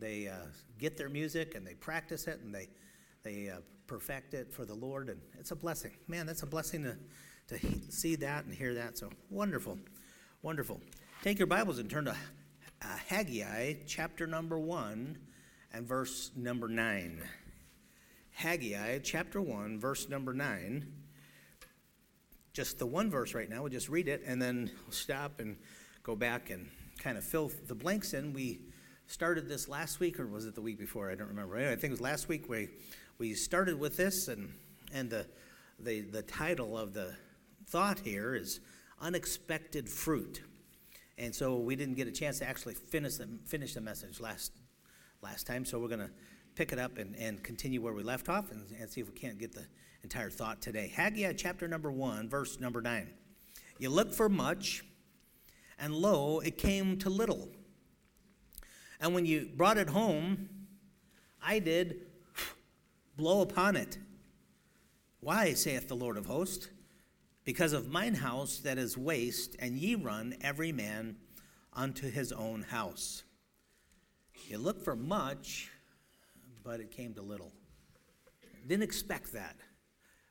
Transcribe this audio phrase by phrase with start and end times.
[0.00, 0.46] they uh,
[0.78, 2.68] get their music and they practice it and they,
[3.22, 5.08] they uh, perfect it for the Lord.
[5.08, 5.92] And it's a blessing.
[6.06, 6.96] Man, that's a blessing to,
[7.56, 8.98] to see that and hear that.
[8.98, 9.78] So wonderful,
[10.42, 10.80] wonderful.
[11.22, 15.18] Take your Bibles and turn to uh, Haggai chapter number 1
[15.72, 17.22] and verse number 9.
[18.30, 20.92] Haggai chapter 1, verse number 9.
[22.52, 23.62] Just the one verse right now.
[23.62, 25.56] We'll just read it and then we'll stop and
[26.02, 26.68] go back and
[26.98, 28.32] kind of fill the blanks in.
[28.32, 28.60] We
[29.08, 31.10] started this last week, or was it the week before?
[31.10, 31.56] I don't remember.
[31.56, 32.68] Anyway, I think it was last week we,
[33.18, 34.52] we started with this, and,
[34.92, 35.26] and the,
[35.80, 37.14] the, the title of the
[37.66, 38.60] thought here is
[39.00, 40.42] Unexpected Fruit.
[41.16, 44.52] And so we didn't get a chance to actually finish the, finish the message last,
[45.22, 46.10] last time, so we're to
[46.54, 49.14] pick it up and, and continue where we left off and, and see if we
[49.14, 49.66] can't get the
[50.02, 50.92] entire thought today.
[50.94, 53.08] Haggai chapter number 1, verse number 9.
[53.78, 54.84] You look for much,
[55.78, 57.48] and lo, it came to little.
[59.00, 60.48] And when you brought it home,
[61.42, 62.00] I did
[63.16, 63.98] blow upon it.
[65.20, 66.68] Why, saith the Lord of hosts?
[67.44, 71.16] Because of mine house that is waste, and ye run every man
[71.72, 73.24] unto his own house.
[74.46, 75.70] You look for much,
[76.62, 77.52] but it came to little.
[78.66, 79.56] Didn't expect that.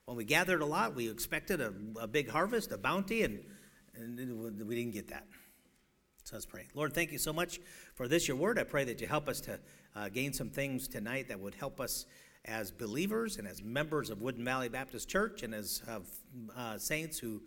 [0.05, 3.43] When we gathered a lot, we expected a, a big harvest, a bounty, and,
[3.95, 5.25] and we didn't get that.
[6.27, 6.67] So let's pray.
[6.73, 7.61] Lord, thank you so much
[7.95, 8.59] for this, your word.
[8.59, 9.57] I pray that you help us to
[9.95, 12.05] uh, gain some things tonight that would help us
[12.43, 15.81] as believers and as members of Wooden Valley Baptist Church and as
[16.53, 17.41] uh, saints who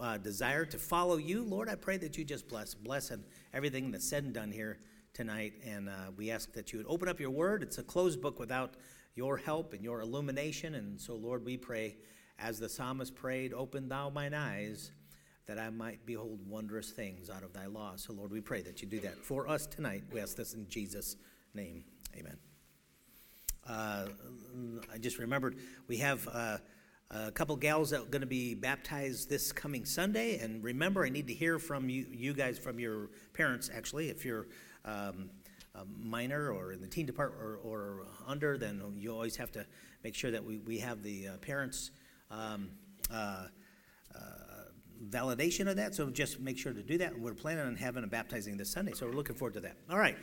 [0.00, 1.44] uh, desire to follow you.
[1.44, 3.12] Lord, I pray that you just bless, bless
[3.54, 4.78] everything that's said and done here
[5.14, 5.52] tonight.
[5.64, 7.62] And uh, we ask that you would open up your word.
[7.62, 8.74] It's a closed book without
[9.14, 10.74] your help and your illumination.
[10.74, 11.98] And so, Lord, we pray,
[12.40, 14.90] as the psalmist prayed, open thou mine eyes
[15.48, 17.94] that I might behold wondrous things out of thy law.
[17.96, 20.04] So, Lord, we pray that you do that for us tonight.
[20.12, 21.16] We ask this in Jesus'
[21.54, 21.84] name.
[22.16, 22.36] Amen.
[23.66, 24.06] Uh,
[24.92, 25.56] I just remembered
[25.88, 26.58] we have uh,
[27.10, 30.38] a couple gals that are going to be baptized this coming Sunday.
[30.38, 34.10] And remember, I need to hear from you, you guys, from your parents, actually.
[34.10, 34.46] If you're
[34.84, 35.30] um,
[35.74, 39.64] a minor or in the teen department or, or, under, then you always have to
[40.04, 41.90] make sure that we, we have the uh, parents.
[42.30, 42.68] Um,
[43.10, 43.46] uh,
[45.10, 45.94] validation of that.
[45.94, 47.18] So just make sure to do that.
[47.18, 49.76] We're planning on having a baptizing this Sunday, so we're looking forward to that.
[49.90, 50.16] All right.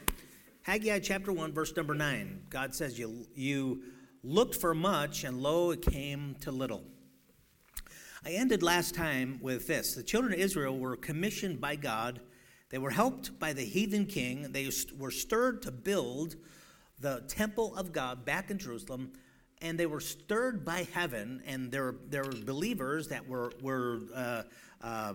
[0.63, 2.43] Haggai chapter 1, verse number 9.
[2.49, 3.83] God says, You, you
[4.23, 6.83] looked for much, and lo, it came to little.
[8.25, 9.93] I ended last time with this.
[9.93, 12.19] The children of Israel were commissioned by God.
[12.71, 14.51] They were helped by the heathen king.
[14.51, 16.35] They were stirred to build
[16.99, 19.11] the temple of God back in Jerusalem
[19.61, 24.43] and they were stirred by heaven, and there, there were believers that were, were uh,
[24.85, 25.13] uh,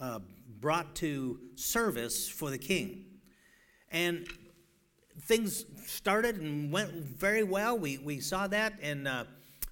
[0.00, 0.18] uh,
[0.60, 3.04] brought to service for the king.
[3.90, 4.26] And
[5.22, 7.78] things started and went very well.
[7.78, 9.06] We, we saw that in.
[9.06, 9.24] Uh,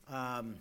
[0.08, 0.56] um,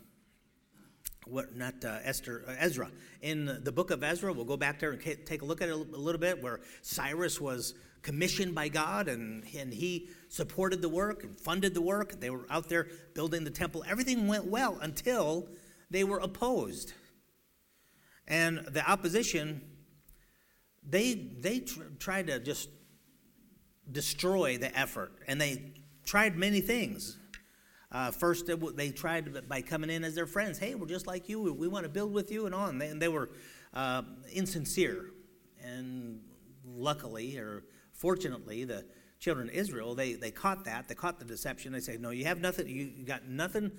[1.26, 2.90] what not uh, Esther uh, Ezra
[3.22, 4.34] in the book of Ezra.
[4.34, 7.40] We'll go back there and take a look at it a little bit, where Cyrus
[7.40, 12.20] was commissioned by God and and he supported the work and funded the work.
[12.20, 13.84] They were out there building the temple.
[13.88, 15.48] Everything went well until
[15.92, 16.94] they were opposed
[18.30, 19.62] and the opposition,
[20.88, 22.70] they, they tr- tried to just
[23.92, 25.74] destroy the effort, and they
[26.06, 27.18] tried many things.
[27.92, 30.60] Uh, first, they tried by coming in as their friends.
[30.60, 31.42] Hey, we're just like you.
[31.42, 32.80] We want to build with you and on.
[32.82, 33.32] And they were
[33.74, 35.12] uh, insincere.
[35.64, 36.22] And
[36.64, 37.64] luckily, or
[37.94, 38.86] fortunately, the
[39.20, 40.88] children of Israel, they, they caught that.
[40.88, 41.74] They caught the deception.
[41.74, 42.68] They say, no, you have nothing.
[42.68, 43.72] You got nothing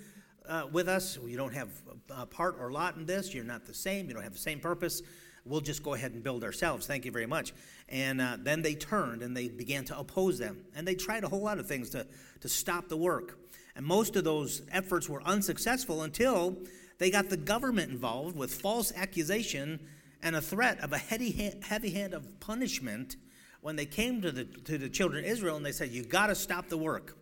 [0.48, 1.18] uh, with us.
[1.24, 1.68] You don't have
[2.10, 3.34] a part or lot in this.
[3.34, 4.08] You're not the same.
[4.08, 5.02] You don't have the same purpose.
[5.44, 6.86] We'll just go ahead and build ourselves.
[6.86, 7.52] Thank you very much.
[7.88, 10.64] And uh, then they turned and they began to oppose them.
[10.74, 12.06] And they tried a whole lot of things to,
[12.40, 13.38] to stop the work.
[13.74, 16.58] And most of those efforts were unsuccessful until
[16.98, 19.80] they got the government involved with false accusation
[20.22, 23.16] and a threat of a heavy hand, heavy hand of punishment
[23.62, 26.26] when they came to the, to the children of Israel and they said, You got
[26.26, 27.16] to stop the work.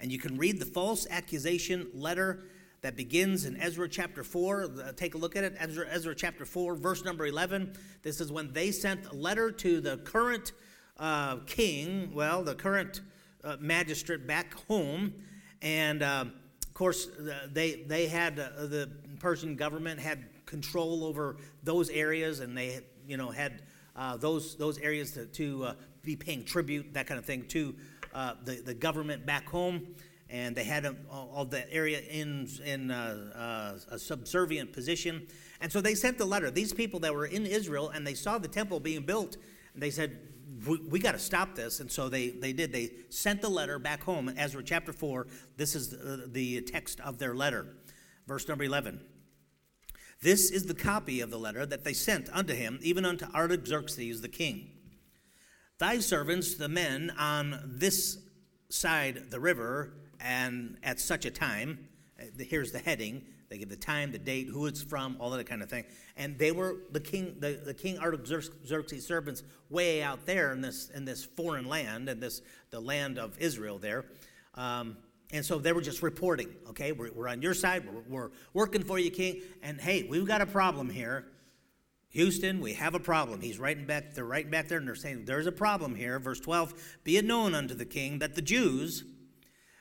[0.00, 2.44] And you can read the false accusation letter
[2.82, 4.62] that begins in Ezra chapter 4.
[4.62, 5.54] Uh, take a look at it.
[5.58, 7.72] Ezra, Ezra chapter 4, verse number 11.
[8.02, 10.52] This is when they sent a letter to the current
[10.98, 13.02] uh, king, well, the current
[13.44, 15.12] uh, magistrate back home.
[15.60, 16.24] And uh,
[16.66, 17.08] of course,
[17.52, 23.16] they, they had, uh, the Persian government had control over those areas, and they, you
[23.18, 23.62] know, had
[23.94, 25.72] uh, those, those areas to, to
[26.02, 27.74] be paying tribute, that kind of thing, to
[28.44, 29.94] the, the government back home
[30.30, 35.26] and they had all that area in, in uh, uh, a subservient position.
[35.60, 36.50] And so they sent the letter.
[36.50, 39.36] These people that were in Israel and they saw the temple being built,
[39.74, 40.18] and they said,
[40.66, 41.80] we, we got to stop this.
[41.80, 42.72] And so they, they did.
[42.72, 44.32] They sent the letter back home.
[44.36, 47.66] Ezra chapter 4, this is the, the text of their letter.
[48.26, 49.00] Verse number 11.
[50.22, 54.20] This is the copy of the letter that they sent unto him, even unto Artaxerxes
[54.20, 54.70] the king.
[55.78, 58.18] Thy servants, the men on this
[58.68, 61.88] side the river, and at such a time,
[62.20, 63.22] uh, here's the heading.
[63.48, 65.84] They give the time, the date, who it's from, all that kind of thing.
[66.16, 70.90] And they were the king, the, the king Artaxerxes' servants way out there in this
[70.90, 74.04] in this foreign land, and this the land of Israel there.
[74.54, 74.96] Um,
[75.32, 78.82] and so they were just reporting, okay, we're, we're on your side, we're, we're working
[78.82, 79.42] for you, king.
[79.62, 81.26] And hey, we've got a problem here.
[82.08, 83.40] Houston, we have a problem.
[83.40, 86.18] He's writing back, they're writing back there and they're saying, There's a problem here.
[86.18, 89.04] Verse 12 Be it known unto the king that the Jews,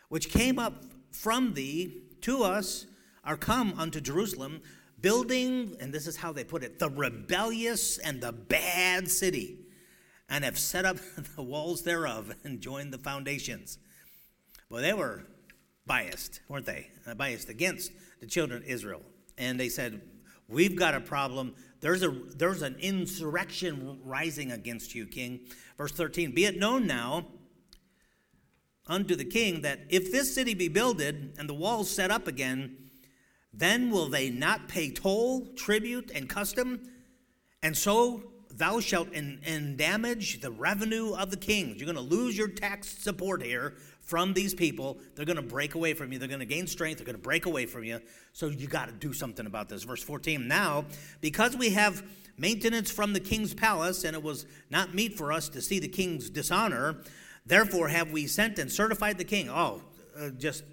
[0.10, 2.86] which came up from thee to us,
[3.24, 4.62] are come unto Jerusalem,
[5.02, 9.60] building, and this is how they put it, the rebellious and the bad city,
[10.30, 10.98] and have set up
[11.36, 13.78] the walls thereof and joined the foundations.
[14.70, 15.26] Well, they were
[15.86, 16.90] biased, weren't they?
[17.08, 19.02] Uh, biased against the children of Israel.
[19.38, 20.02] And they said,
[20.48, 21.54] We've got a problem.
[21.80, 25.42] There's, a, there's an insurrection rising against you, king.
[25.78, 27.28] Verse 13 Be it known now
[28.90, 32.76] unto the king that if this city be builded and the walls set up again,
[33.54, 36.82] then will they not pay toll, tribute, and custom?
[37.64, 41.78] And so thou shalt in, in damage the revenue of the kings.
[41.78, 45.00] You're going to lose your tax support here from these people.
[45.16, 46.20] They're going to break away from you.
[46.20, 46.98] They're going to gain strength.
[46.98, 48.02] They're going to break away from you.
[48.34, 49.84] So you got to do something about this.
[49.84, 50.86] Verse 14 Now,
[51.22, 52.04] because we have
[52.38, 55.88] maintenance from the king's palace, and it was not meet for us to see the
[55.88, 56.98] king's dishonor,
[57.50, 59.50] therefore have we sent and certified the king.
[59.50, 59.82] Oh,
[60.18, 60.64] uh, just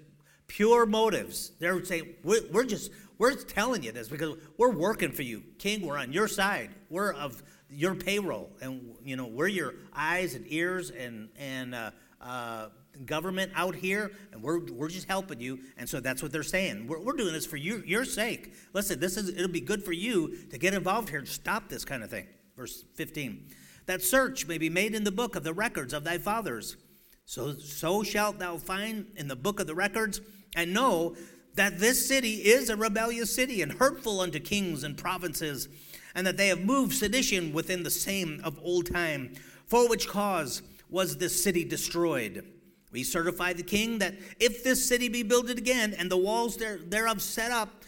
[0.47, 1.51] pure motives.
[1.59, 5.43] They're saying, we're, we're just, we're telling you this because we're working for you.
[5.57, 6.69] King, we're on your side.
[6.89, 8.49] We're of your payroll.
[8.61, 11.91] And, you know, we're your eyes and ears and, and, uh,
[12.21, 12.69] uh,
[13.05, 15.59] government out here, and we're, we're just helping you.
[15.77, 16.87] And so that's what they're saying.
[16.87, 18.53] We're, we're doing this for you, your sake.
[18.73, 22.03] Listen, this is it'll be good for you to get involved here stop this kind
[22.03, 22.27] of thing.
[22.55, 23.47] Verse 15.
[23.87, 26.77] That search may be made in the book of the records of thy fathers.
[27.25, 30.21] So, so shalt thou find in the book of the records
[30.55, 31.15] and know
[31.55, 35.67] that this city is a rebellious city and hurtful unto kings and provinces,
[36.13, 39.33] and that they have moved sedition within the same of old time,
[39.65, 42.45] for which cause was this city destroyed.
[42.91, 47.21] We certify the king that if this city be builded again and the walls thereof
[47.21, 47.83] set up,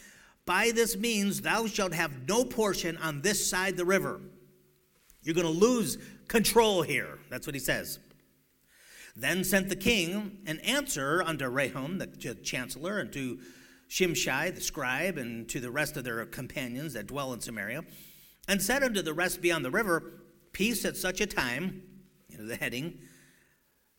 [0.45, 4.19] by this means thou shalt have no portion on this side the river.
[5.21, 7.19] You're going to lose control here.
[7.29, 7.99] That's what he says.
[9.15, 13.39] Then sent the king an answer unto Rehum, the chancellor, and to
[13.89, 17.83] Shimshai, the scribe, and to the rest of their companions that dwell in Samaria,
[18.47, 20.13] and said unto the rest beyond the river,
[20.53, 21.83] Peace at such a time,
[22.27, 22.99] you know, the heading,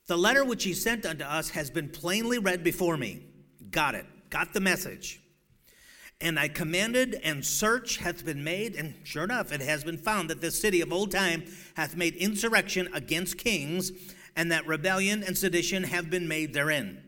[0.06, 3.22] the letter which he sent unto us has been plainly read before me.
[3.70, 4.06] Got it.
[4.31, 5.19] Got the message.
[6.20, 10.28] And I commanded, and search hath been made, and sure enough, it has been found
[10.28, 11.44] that this city of old time
[11.75, 13.90] hath made insurrection against kings,
[14.37, 17.02] and that rebellion and sedition have been made therein.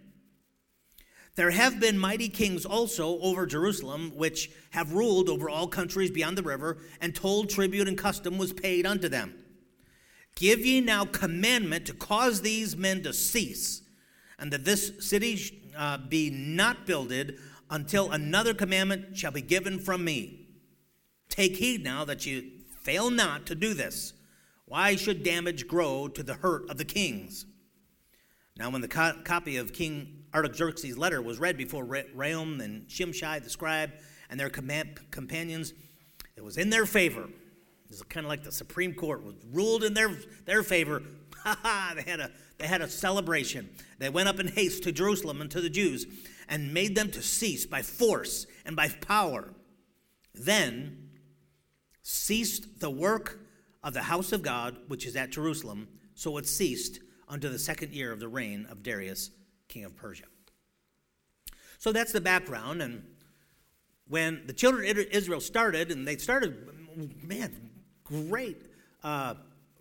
[1.34, 6.38] There have been mighty kings also over Jerusalem, which have ruled over all countries beyond
[6.38, 9.34] the river, and told tribute and custom was paid unto them.
[10.36, 13.82] Give ye now commandment to cause these men to cease,
[14.38, 17.38] and that this city uh, be not builded
[17.72, 20.46] until another commandment shall be given from me.
[21.29, 22.44] Take heed now that you
[22.82, 24.12] fail not to do this.
[24.67, 27.46] Why should damage grow to the hurt of the kings?
[28.56, 33.43] Now, when the co- copy of King Artaxerxes' letter was read before Rehum and Shimshai
[33.43, 33.91] the scribe
[34.31, 35.72] and their com- companions,
[36.36, 37.29] it was in their favor
[37.93, 41.02] it's kind of like the Supreme Court was ruled in their, their favor.
[41.44, 43.69] they had a they had a celebration.
[43.98, 46.06] They went up in haste to Jerusalem and to the Jews
[46.52, 49.54] and made them to cease by force and by power.
[50.34, 51.08] Then
[52.02, 53.40] ceased the work
[53.82, 57.94] of the house of God, which is at Jerusalem, so it ceased unto the second
[57.94, 59.30] year of the reign of Darius,
[59.66, 60.26] king of Persia.
[61.78, 62.82] So that's the background.
[62.82, 63.02] And
[64.06, 66.68] when the children of Israel started, and they started,
[67.22, 67.70] man,
[68.04, 68.66] great
[69.02, 69.36] uh,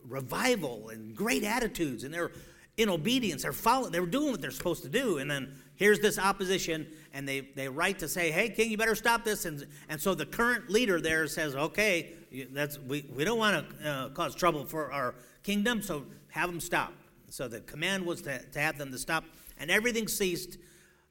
[0.08, 2.32] revival and great attitudes, and they're
[2.78, 3.44] in obedience.
[3.44, 3.92] They're following.
[3.92, 7.68] They're doing what they're supposed to do, and then here's this opposition, and they they
[7.68, 11.02] write to say, "Hey, king, you better stop this." And and so the current leader
[11.02, 12.14] there says, "Okay,
[12.52, 16.60] that's we we don't want to uh, cause trouble for our kingdom, so have them
[16.60, 16.94] stop."
[17.30, 19.24] So the command was to, to have them to stop,
[19.58, 20.60] and everything ceased.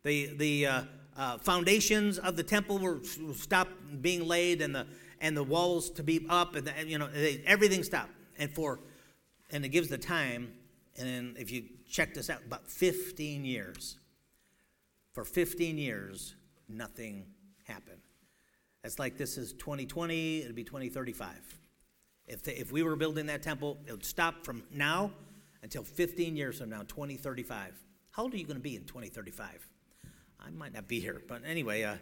[0.05, 0.83] The the uh,
[1.17, 3.01] uh, foundations of the temple were
[3.35, 4.87] stopped being laid, and the
[5.21, 8.13] and the walls to be up, and, the, you know, they, everything stopped.
[8.39, 8.79] And for
[9.51, 10.53] and it gives the time.
[10.97, 14.00] And if you check this out, about 15 years.
[15.13, 16.35] For 15 years,
[16.69, 17.27] nothing
[17.65, 18.01] happened.
[18.85, 21.29] It's like this is 2020, it'd be 2035.
[22.27, 25.11] If, the, if we were building that temple, it would stop from now
[25.63, 27.75] until 15 years from now, 2035.
[28.13, 29.69] How old are you going to be in 2035?
[30.39, 31.97] I might not be here, but anyway, uh,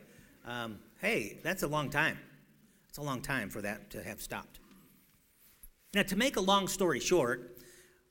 [0.46, 2.18] um, hey, that's a long time.
[2.88, 4.60] It's a long time for that to have stopped.
[5.94, 7.58] Now, to make a long story short,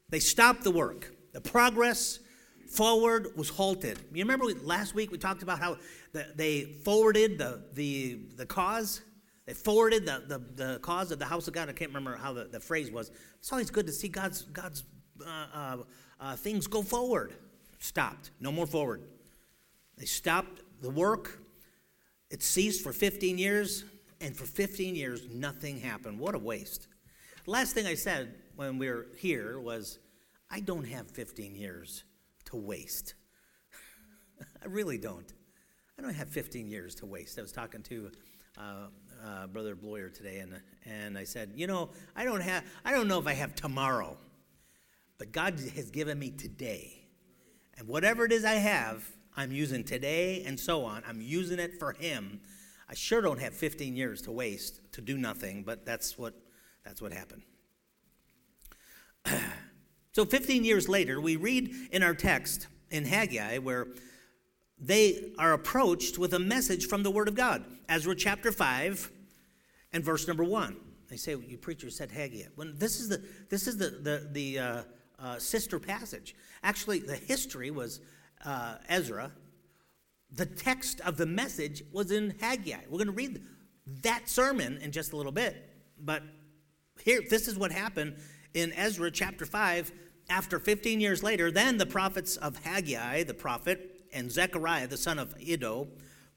[0.09, 1.13] they stopped the work.
[1.33, 2.19] The progress
[2.69, 3.99] forward was halted.
[4.13, 5.77] You remember we, last week we talked about how
[6.11, 9.01] the, they forwarded the, the, the cause?
[9.45, 11.69] They forwarded the, the, the cause of the house of God.
[11.69, 13.11] I can't remember how the, the phrase was.
[13.39, 14.83] It's always good to see God's, God's
[15.25, 15.77] uh, uh,
[16.19, 17.33] uh, things go forward.
[17.79, 18.31] Stopped.
[18.39, 19.03] No more forward.
[19.97, 21.39] They stopped the work.
[22.29, 23.85] It ceased for 15 years,
[24.19, 26.19] and for 15 years, nothing happened.
[26.19, 26.87] What a waste.
[27.45, 29.99] The last thing I said when we were here was,
[30.49, 32.03] I don't have 15 years
[32.47, 33.15] to waste.
[34.63, 35.33] I really don't.
[35.97, 37.39] I don't have 15 years to waste.
[37.39, 38.11] I was talking to
[38.57, 38.61] uh,
[39.25, 43.07] uh, Brother Bloyer today, and, and I said, you know, I don't have, I don't
[43.07, 44.17] know if I have tomorrow,
[45.17, 47.07] but God has given me today.
[47.77, 49.03] And whatever it is I have,
[49.35, 51.03] I'm using today and so on.
[51.07, 52.41] I'm using it for Him.
[52.89, 56.33] I sure don't have 15 years to waste to do nothing, but that's what,
[56.85, 57.41] that's what happened.
[60.17, 63.85] so 15 years later, we read in our text in Haggai where
[64.79, 67.63] they are approached with a message from the Word of God.
[67.87, 69.11] Ezra chapter 5
[69.93, 70.75] and verse number 1.
[71.07, 72.47] They say, well, You preacher said Haggai.
[72.55, 74.83] When this is the, this is the, the, the uh,
[75.19, 76.35] uh, sister passage.
[76.63, 78.01] Actually, the history was
[78.43, 79.31] uh, Ezra.
[80.31, 82.85] The text of the message was in Haggai.
[82.89, 83.43] We're going to read
[84.01, 85.63] that sermon in just a little bit.
[85.99, 86.23] But
[87.03, 88.15] here, this is what happened
[88.55, 89.91] in Ezra chapter 5.
[90.29, 95.19] After 15 years later, then the prophets of Haggai, the prophet, and Zechariah, the son
[95.19, 95.87] of Iddo,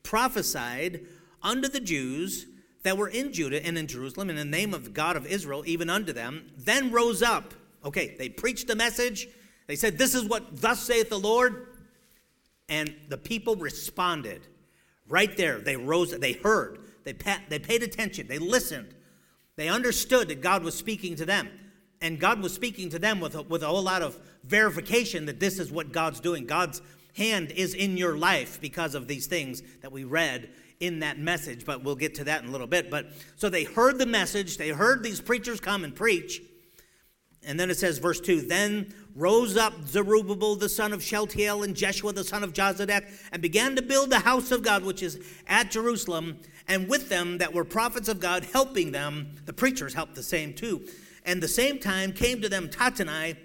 [0.03, 1.07] prophesied
[1.43, 2.47] unto the Jews
[2.83, 5.65] that were in Judah and in Jerusalem in the name of the God of Israel,
[5.67, 7.53] even unto them, then rose up.
[7.85, 9.29] Okay, they preached the message.
[9.67, 11.67] They said, This is what thus saith the Lord.
[12.69, 14.47] And the people responded.
[15.09, 18.95] Right there, they rose, they heard, they, pa- they paid attention, they listened.
[19.57, 21.49] They understood that God was speaking to them.
[22.03, 25.39] And God was speaking to them with a, with a whole lot of verification that
[25.39, 26.47] this is what God's doing.
[26.47, 26.81] God's
[27.15, 30.49] hand is in your life because of these things that we read
[30.81, 32.91] in that message, but we'll get to that in a little bit.
[32.91, 36.41] But so they heard the message, they heard these preachers come and preach.
[37.43, 41.75] And then it says, verse 2 Then rose up Zerubbabel the son of Shealtiel and
[41.75, 45.19] Jeshua the son of Jozadak and began to build the house of God, which is
[45.47, 46.39] at Jerusalem.
[46.67, 50.55] And with them that were prophets of God, helping them, the preachers helped the same
[50.55, 50.87] too.
[51.25, 53.37] And the same time came to them Tattenai,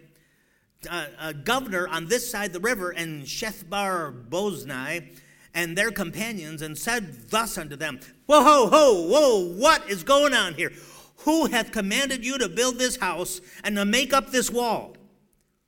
[0.90, 5.18] uh, a governor on this side the river, and Shethbar Boznai,
[5.54, 10.34] and their companions, and said thus unto them, Whoa, ho, ho, whoa, what is going
[10.34, 10.72] on here?
[11.20, 14.96] Who hath commanded you to build this house and to make up this wall?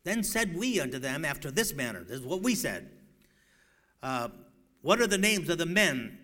[0.03, 2.89] Then said we unto them after this manner, this is what we said.
[4.03, 4.29] Uh,
[4.81, 6.17] what are the names of the men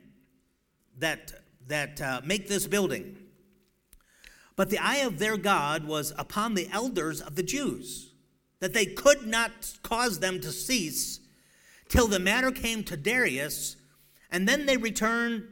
[0.99, 1.33] that,
[1.67, 3.17] that uh, make this building?
[4.55, 8.11] But the eye of their God was upon the elders of the Jews
[8.59, 9.51] that they could not
[9.83, 11.19] cause them to cease
[11.89, 13.75] till the matter came to Darius,
[14.31, 15.43] and then they returned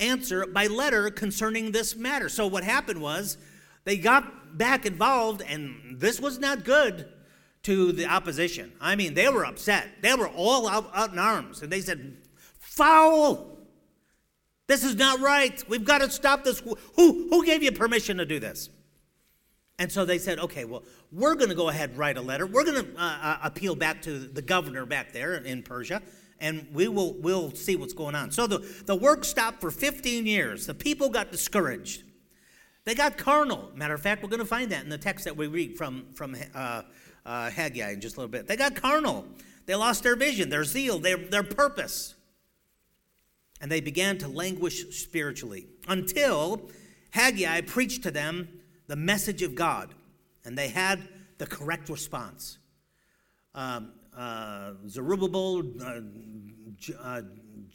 [0.00, 2.28] answer by letter concerning this matter.
[2.28, 3.38] So what happened was
[3.84, 7.08] they got back involved, and this was not good
[7.64, 8.72] to the opposition.
[8.80, 9.88] I mean, they were upset.
[10.00, 12.16] They were all out, out in arms, and they said,
[12.58, 13.55] Foul!
[14.66, 15.62] This is not right.
[15.68, 16.60] We've got to stop this.
[16.60, 16.74] Who,
[17.30, 18.68] who gave you permission to do this?
[19.78, 20.82] And so they said, okay, well,
[21.12, 22.46] we're going to go ahead and write a letter.
[22.46, 26.02] We're going to uh, uh, appeal back to the governor back there in Persia,
[26.40, 28.30] and we will we'll see what's going on.
[28.30, 30.66] So the, the work stopped for 15 years.
[30.66, 32.04] The people got discouraged.
[32.84, 33.70] They got carnal.
[33.74, 36.06] Matter of fact, we're going to find that in the text that we read from,
[36.14, 36.82] from uh,
[37.26, 38.46] uh, Haggai in just a little bit.
[38.46, 39.26] They got carnal.
[39.66, 42.14] They lost their vision, their zeal, their, their purpose.
[43.66, 46.70] And they began to languish spiritually until
[47.10, 49.92] Haggai preached to them the message of God,
[50.44, 51.00] and they had
[51.38, 52.58] the correct response.
[53.56, 56.00] Um, uh, Zerubbabel, uh,
[56.96, 57.22] uh,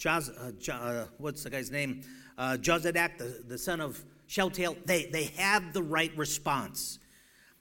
[0.06, 2.04] uh, uh, what's the guy's name?
[2.38, 7.00] Uh, Jozadak, the, the son of Shealtiel, they, they had the right response.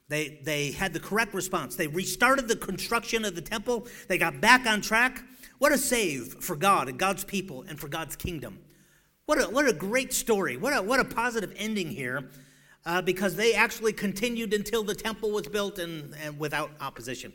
[0.07, 1.75] They, they had the correct response.
[1.75, 3.87] They restarted the construction of the temple.
[4.07, 5.21] They got back on track.
[5.61, 8.57] What a save for God and God's people and for God's kingdom.
[9.27, 10.57] What a, what a great story.
[10.57, 12.31] What a, what a positive ending here
[12.83, 17.31] uh, because they actually continued until the temple was built and, and without opposition.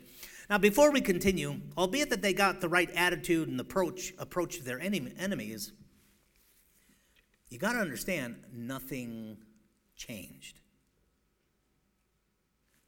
[0.49, 4.63] Now, before we continue, albeit that they got the right attitude and approach approach to
[4.65, 5.71] their enemy, enemies,
[7.49, 9.37] you got to understand nothing
[9.95, 10.59] changed.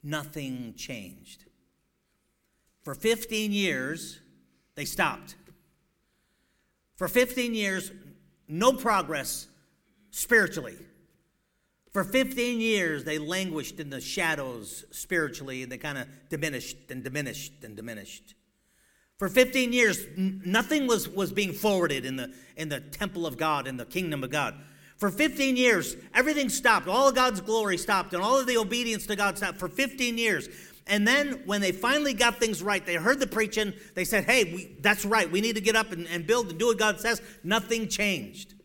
[0.04, 1.46] Nothing changed.
[2.84, 4.20] For 15 years,
[4.80, 5.36] they stopped.
[6.96, 7.92] For 15 years,
[8.48, 9.46] no progress
[10.10, 10.78] spiritually.
[11.92, 17.04] For 15 years, they languished in the shadows spiritually, and they kind of diminished and
[17.04, 18.36] diminished and diminished.
[19.18, 23.36] For 15 years, n- nothing was, was being forwarded in the, in the temple of
[23.36, 24.56] God, in the kingdom of God.
[24.96, 26.88] For 15 years, everything stopped.
[26.88, 30.18] All of God's glory stopped, and all of the obedience to God stopped for 15
[30.18, 30.48] years.
[30.90, 34.44] And then, when they finally got things right, they heard the preaching, they said, Hey,
[34.46, 35.32] we, that's right.
[35.32, 37.22] We need to get up and, and build and do what God says.
[37.44, 38.56] Nothing changed.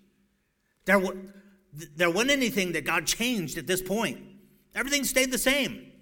[0.87, 1.02] There,
[1.95, 4.21] there wasn't anything that God changed at this point.
[4.75, 5.93] Everything stayed the same.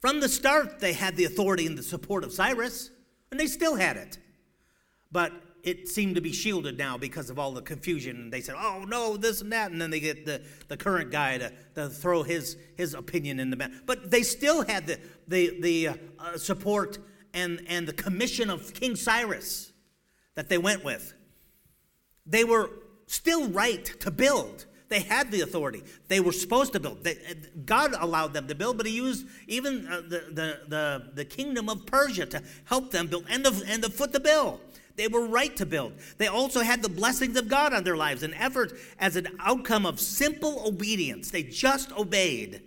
[0.00, 2.90] From the start, they had the authority and the support of Cyrus,
[3.30, 4.18] and they still had it.
[5.12, 8.16] But it seemed to be shielded now because of all the confusion.
[8.16, 9.70] And they said, oh, no, this and that.
[9.70, 13.50] And then they get the, the current guy to, to throw his, his opinion in
[13.50, 13.70] the mess.
[13.86, 14.98] But they still had the,
[15.28, 15.88] the, the
[16.18, 16.98] uh, support
[17.34, 19.72] and, and the commission of King Cyrus
[20.34, 21.14] that they went with.
[22.26, 22.70] They were
[23.06, 24.66] still right to build.
[24.88, 25.84] They had the authority.
[26.08, 27.04] They were supposed to build.
[27.04, 27.16] They,
[27.64, 31.68] God allowed them to build, but He used even uh, the, the, the, the kingdom
[31.68, 34.60] of Persia to help them build and to, and to foot the bill.
[34.96, 35.94] They were right to build.
[36.18, 39.86] They also had the blessings of God on their lives, and effort as an outcome
[39.86, 41.30] of simple obedience.
[41.30, 42.62] They just obeyed.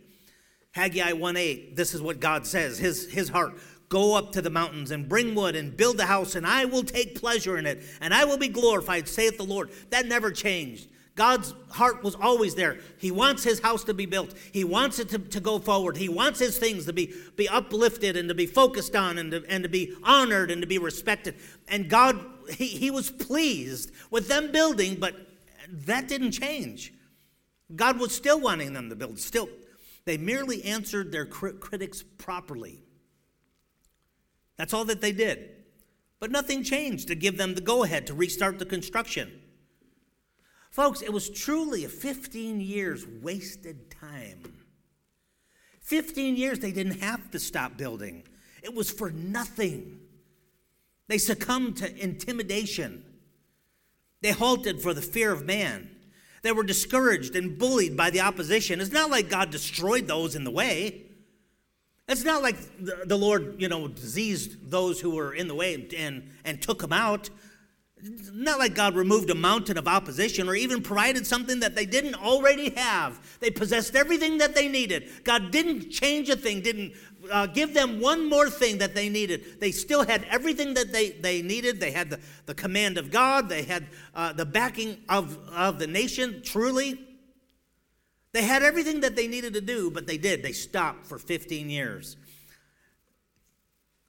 [0.72, 3.54] Haggai 1:8, this is what God says, his, his heart.
[3.90, 6.84] Go up to the mountains and bring wood and build the house, and I will
[6.84, 9.70] take pleasure in it, and I will be glorified, saith the Lord.
[9.92, 10.88] That never changed.
[11.16, 12.80] God's heart was always there.
[12.98, 14.34] He wants his house to be built.
[14.52, 15.96] He wants it to, to go forward.
[15.96, 19.44] He wants his things to be, be uplifted and to be focused on and to,
[19.48, 21.36] and to be honored and to be respected.
[21.68, 25.16] And God, he, he was pleased with them building, but
[25.70, 26.94] that didn't change.
[27.76, 29.20] God was still wanting them to build.
[29.20, 29.50] Still,
[30.06, 32.82] they merely answered their critics properly.
[34.58, 35.50] That's all that they did.
[36.20, 39.43] But nothing changed to give them the go ahead to restart the construction.
[40.74, 44.42] Folks, it was truly a 15 years wasted time.
[45.82, 48.24] 15 years they didn't have to stop building,
[48.64, 50.00] it was for nothing.
[51.10, 53.06] They succumbed to intimidation.
[54.22, 55.92] They halted for the fear of man.
[56.42, 58.82] They were discouraged and bullied by the opposition.
[58.82, 61.04] It's not like God destroyed those in the way.
[62.08, 66.32] It's not like the, Lord, you know, diseased those who were in the way and,
[66.44, 67.30] and took them out
[68.34, 72.16] not like God removed a mountain of opposition or even provided something that they didn't
[72.16, 73.20] already have.
[73.40, 75.10] They possessed everything that they needed.
[75.24, 76.94] God didn't change a thing, didn't
[77.32, 79.60] uh, give them one more thing that they needed.
[79.62, 81.80] They still had everything that they, they needed.
[81.80, 85.88] They had the, the command of God, they had uh, the backing of, of the
[85.88, 87.00] nation, truly.
[88.34, 90.44] They had everything that they needed to do, but they did.
[90.44, 92.18] They stopped for 15 years.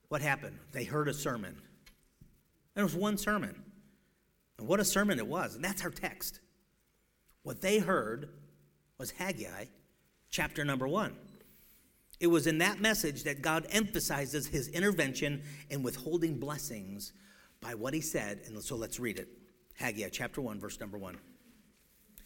[0.08, 0.58] What happened?
[0.72, 1.56] They heard a sermon.
[2.74, 3.63] It was one sermon.
[4.58, 5.54] And what a sermon it was.
[5.54, 6.40] And that's our text.
[7.42, 8.28] What they heard
[8.98, 9.66] was Haggai,
[10.30, 11.14] chapter number one.
[12.20, 17.12] It was in that message that God emphasizes his intervention in withholding blessings
[17.60, 18.40] by what he said.
[18.46, 19.28] And so let's read it
[19.76, 21.18] Haggai, chapter 1, verse number 1.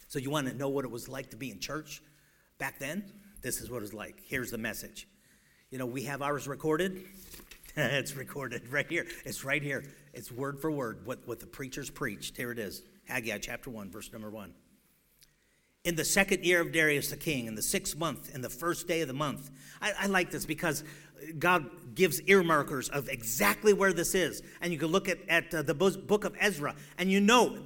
[0.07, 2.01] So you want to know what it was like to be in church
[2.57, 3.03] back then?
[3.41, 4.21] This is what it was like.
[4.25, 5.07] Here's the message.
[5.71, 7.03] You know, we have ours recorded.
[7.75, 9.05] it's recorded right here.
[9.25, 9.83] It's right here.
[10.13, 12.37] It's word for word what, what the preachers preached.
[12.37, 14.53] Here it is Haggai chapter 1, verse number 1.
[15.85, 18.87] In the second year of Darius the king, in the sixth month, in the first
[18.87, 19.49] day of the month.
[19.81, 20.83] I, I like this because
[21.37, 24.41] God gives earmarkers of exactly where this is.
[24.61, 27.57] And you can look at, at uh, the book of Ezra, and you know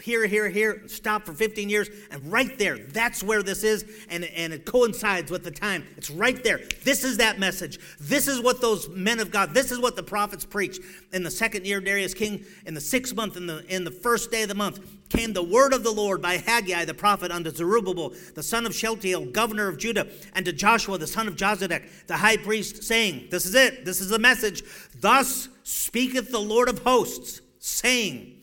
[0.00, 4.24] here, here, here, stop for 15 years, and right there, that's where this is, and,
[4.24, 5.86] and it coincides with the time.
[5.96, 6.60] It's right there.
[6.84, 7.78] This is that message.
[8.00, 10.80] This is what those men of God, this is what the prophets preached.
[11.12, 13.90] In the second year of Darius king, in the sixth month, in the, in the
[13.90, 17.30] first day of the month, came the word of the Lord by Haggai the prophet
[17.30, 21.36] unto Zerubbabel, the son of Shealtiel, governor of Judah, and to Joshua, the son of
[21.36, 24.62] Jozadak, the high priest, saying, This is it, this is the message.
[25.00, 28.39] Thus speaketh the Lord of hosts, saying,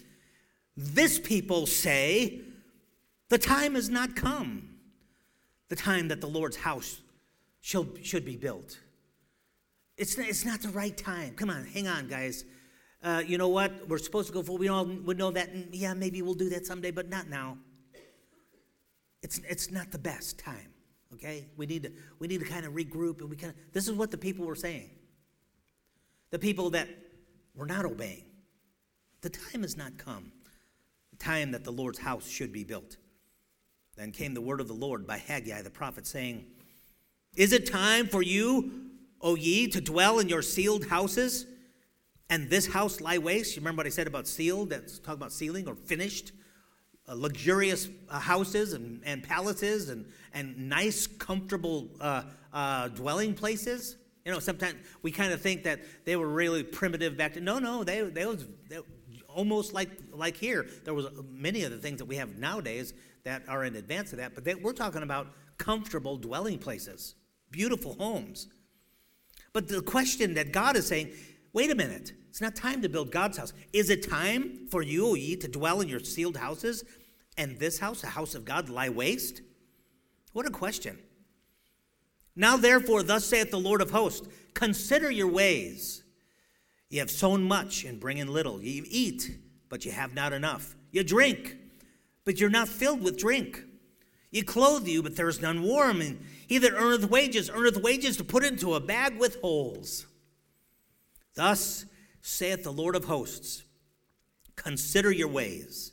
[0.77, 2.41] this people say,
[3.29, 4.69] the time has not come,
[5.69, 7.01] the time that the Lord's house
[7.61, 8.79] should, should be built.
[9.97, 11.33] It's, it's not the right time.
[11.33, 12.45] Come on, hang on, guys.
[13.03, 13.87] Uh, you know what?
[13.89, 14.57] We're supposed to go for.
[14.57, 15.49] We all would know that.
[15.49, 17.57] And yeah, maybe we'll do that someday, but not now.
[19.23, 20.73] It's, it's not the best time.
[21.13, 21.47] Okay?
[21.57, 23.93] We need to we need to kind of regroup and we kind of this is
[23.93, 24.89] what the people were saying.
[26.29, 26.87] The people that
[27.55, 28.25] were not obeying.
[29.21, 30.31] The time has not come.
[31.19, 32.97] Time that the Lord's house should be built.
[33.95, 36.45] Then came the word of the Lord by Haggai the prophet saying,
[37.35, 38.89] Is it time for you,
[39.21, 41.47] O ye, to dwell in your sealed houses?
[42.29, 43.55] And this house lie waste?
[43.55, 44.69] You remember what I said about sealed?
[44.69, 46.31] That's talking about sealing or finished?
[47.09, 53.97] Uh, luxurious uh, houses and, and palaces and, and nice, comfortable uh, uh dwelling places.
[54.25, 57.45] You know, sometimes we kind of think that they were really primitive back then.
[57.45, 58.79] No, no, they, they was they,
[59.37, 60.65] almost like, like here.
[60.83, 64.11] There was uh, many of the things that we have nowadays that are in advance
[64.11, 65.27] of that, but they, we're talking about
[65.59, 67.13] comfortable dwelling places,
[67.51, 68.47] beautiful homes.
[69.53, 71.11] But the question that God is saying,
[71.53, 73.53] wait a minute, it's not time to build God's house.
[73.73, 76.83] Is it time for you, O ye, to dwell in your sealed houses,
[77.37, 79.41] and this house, the house of God, lie waste?
[80.33, 80.97] What a question.
[82.35, 86.01] Now, therefore, thus saith the Lord of hosts Consider your ways.
[86.89, 88.61] You have sown much and bring in little.
[88.61, 89.37] You eat,
[89.69, 90.75] but you have not enough.
[90.91, 91.57] You drink,
[92.23, 93.63] but you're not filled with drink.
[94.31, 96.01] You clothe you, but there is none warm.
[96.01, 100.05] And he that earneth wages, earneth wages to put into a bag with holes.
[101.35, 101.85] Thus
[102.21, 103.63] saith the Lord of hosts
[104.55, 105.91] Consider your ways.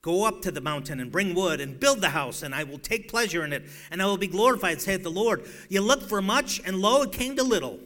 [0.00, 2.78] Go up to the mountain and bring wood and build the house, and I will
[2.78, 5.46] take pleasure in it, and I will be glorified, saith the Lord.
[5.68, 7.78] You looked for much, and lo, it came to little.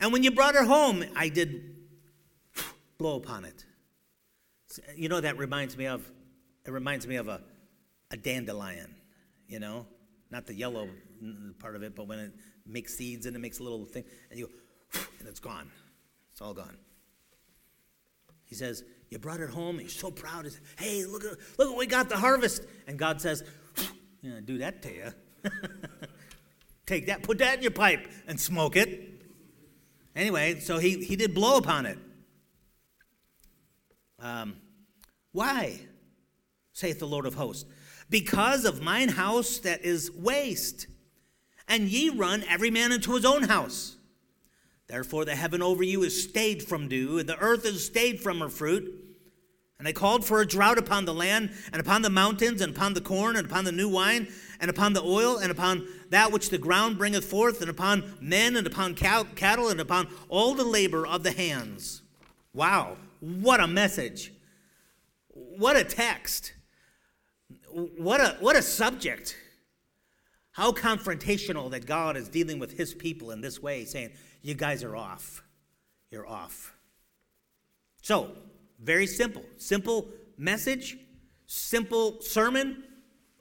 [0.00, 1.76] And when you brought her home, I did
[2.98, 3.64] blow upon it.
[4.96, 6.08] You know, that reminds me of,
[6.64, 7.40] it reminds me of a,
[8.10, 8.94] a dandelion,
[9.46, 9.86] you know?
[10.30, 10.88] Not the yellow
[11.58, 12.32] part of it, but when it
[12.66, 14.46] makes seeds and it makes a little thing, and you
[14.92, 15.70] go, and it's gone.
[16.32, 16.76] It's all gone.
[18.44, 20.44] He says, You brought it home, you're so proud.
[20.44, 22.62] He says, hey, look at look what we got the harvest.
[22.86, 23.42] And God says,
[24.20, 25.12] Yeah, do that to you.
[26.86, 29.17] Take that, put that in your pipe and smoke it.
[30.18, 31.96] Anyway, so he, he did blow upon it.
[34.18, 34.56] Um,
[35.30, 35.78] why,
[36.72, 37.70] saith the Lord of hosts?
[38.10, 40.88] Because of mine house that is waste,
[41.68, 43.96] and ye run every man into his own house.
[44.88, 48.40] Therefore, the heaven over you is stayed from dew, and the earth is stayed from
[48.40, 49.07] her fruit.
[49.78, 52.94] And I called for a drought upon the land, and upon the mountains, and upon
[52.94, 54.26] the corn, and upon the new wine,
[54.60, 58.56] and upon the oil, and upon that which the ground bringeth forth, and upon men,
[58.56, 62.02] and upon cattle, and upon all the labor of the hands.
[62.52, 64.32] Wow, what a message!
[65.28, 66.54] What a text!
[67.70, 69.36] What a, what a subject!
[70.52, 74.10] How confrontational that God is dealing with his people in this way, saying,
[74.42, 75.44] you guys are off.
[76.10, 76.74] You're off.
[78.02, 78.32] So,
[78.78, 79.42] very simple.
[79.56, 80.96] Simple message,
[81.46, 82.84] simple sermon.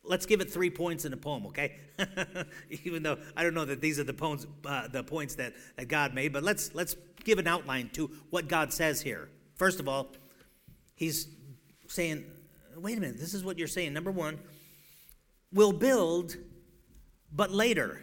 [0.04, 1.76] Let's give it three points in a poem, okay?
[2.84, 5.88] Even though I don't know that these are the poems, uh, the points that, that
[5.88, 9.30] God made, but let's let's give an outline to what God says here.
[9.56, 10.08] First of all,
[10.96, 11.28] He's
[11.88, 12.26] saying,
[12.76, 14.40] "Wait a minute, this is what you're saying." Number one,
[15.52, 16.38] we'll build,
[17.32, 18.00] but later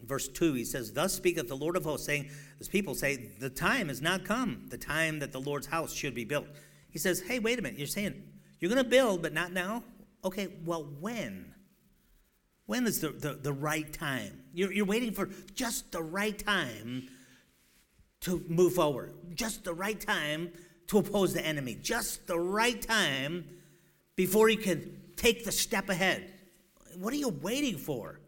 [0.00, 2.30] verse 2, he says, Thus speaketh the Lord of hosts, saying,
[2.60, 6.14] As people say, the time is not come, the time that the Lord's house should
[6.14, 6.46] be built.
[6.90, 8.22] He says, Hey, wait a minute, you're saying
[8.58, 9.82] you're going to build, but not now?
[10.24, 11.54] Okay, well, when?
[12.66, 14.42] When is the, the, the right time?
[14.52, 17.08] You're, you're waiting for just the right time
[18.20, 20.50] to move forward, just the right time
[20.88, 23.44] to oppose the enemy, just the right time
[24.16, 26.32] before you can take the step ahead.
[26.96, 28.20] What are you waiting for?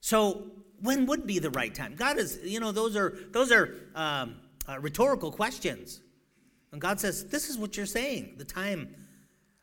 [0.00, 1.94] So when would be the right time?
[1.94, 4.36] God is, you know, those are those are um,
[4.68, 6.00] uh, rhetorical questions.
[6.72, 8.34] And God says, "This is what you're saying.
[8.38, 8.94] The time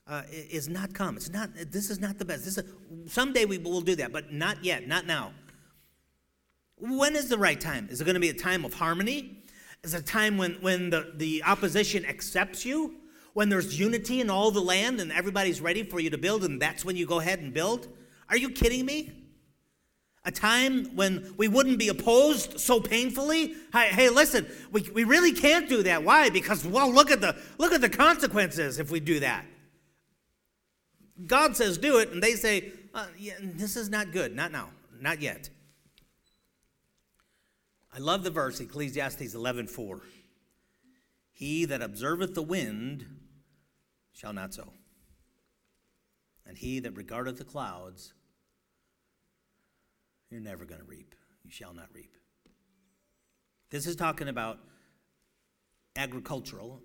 [0.07, 1.17] uh, is not come.
[1.17, 1.49] It's not.
[1.71, 2.45] This is not the best.
[2.45, 2.63] This is,
[3.07, 4.87] someday we will do that, but not yet.
[4.87, 5.33] Not now.
[6.77, 7.87] When is the right time?
[7.89, 9.43] Is it going to be a time of harmony?
[9.83, 12.95] Is it a time when when the the opposition accepts you?
[13.33, 16.61] When there's unity in all the land and everybody's ready for you to build, and
[16.61, 17.87] that's when you go ahead and build?
[18.29, 19.26] Are you kidding me?
[20.27, 23.55] A time when we wouldn't be opposed so painfully?
[23.71, 26.03] Hey, hey listen we, we really can't do that.
[26.03, 26.29] Why?
[26.29, 29.45] Because well look at the look at the consequences if we do that.
[31.25, 34.35] God says do it and they say uh, yeah, this is not good.
[34.35, 34.69] Not now.
[34.99, 35.49] Not yet.
[37.93, 40.01] I love the verse ecclesiastes 11 4
[41.31, 43.05] he that observeth the wind
[44.11, 44.73] shall not sow
[46.45, 48.13] and he that regardeth the clouds
[50.29, 51.15] you're never going to reap.
[51.43, 52.17] You shall not reap.
[53.69, 54.59] This is talking about
[55.95, 56.81] agricultural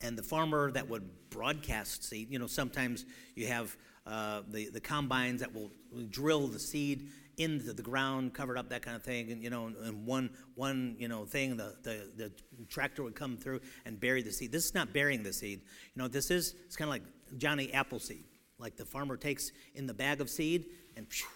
[0.00, 2.30] and the farmer that would broadcast seed.
[2.30, 3.76] You know, sometimes you have
[4.06, 5.70] uh, the, the combines that will
[6.10, 9.30] drill the seed into the ground, covered up, that kind of thing.
[9.30, 12.32] And, you know, and one, one you know, thing, the, the, the
[12.68, 14.52] tractor would come through and bury the seed.
[14.52, 15.60] This is not burying the seed.
[15.94, 17.02] You know, this is, it's kind of like
[17.38, 18.24] Johnny Appleseed.
[18.58, 21.26] Like the farmer takes in the bag of seed and phew,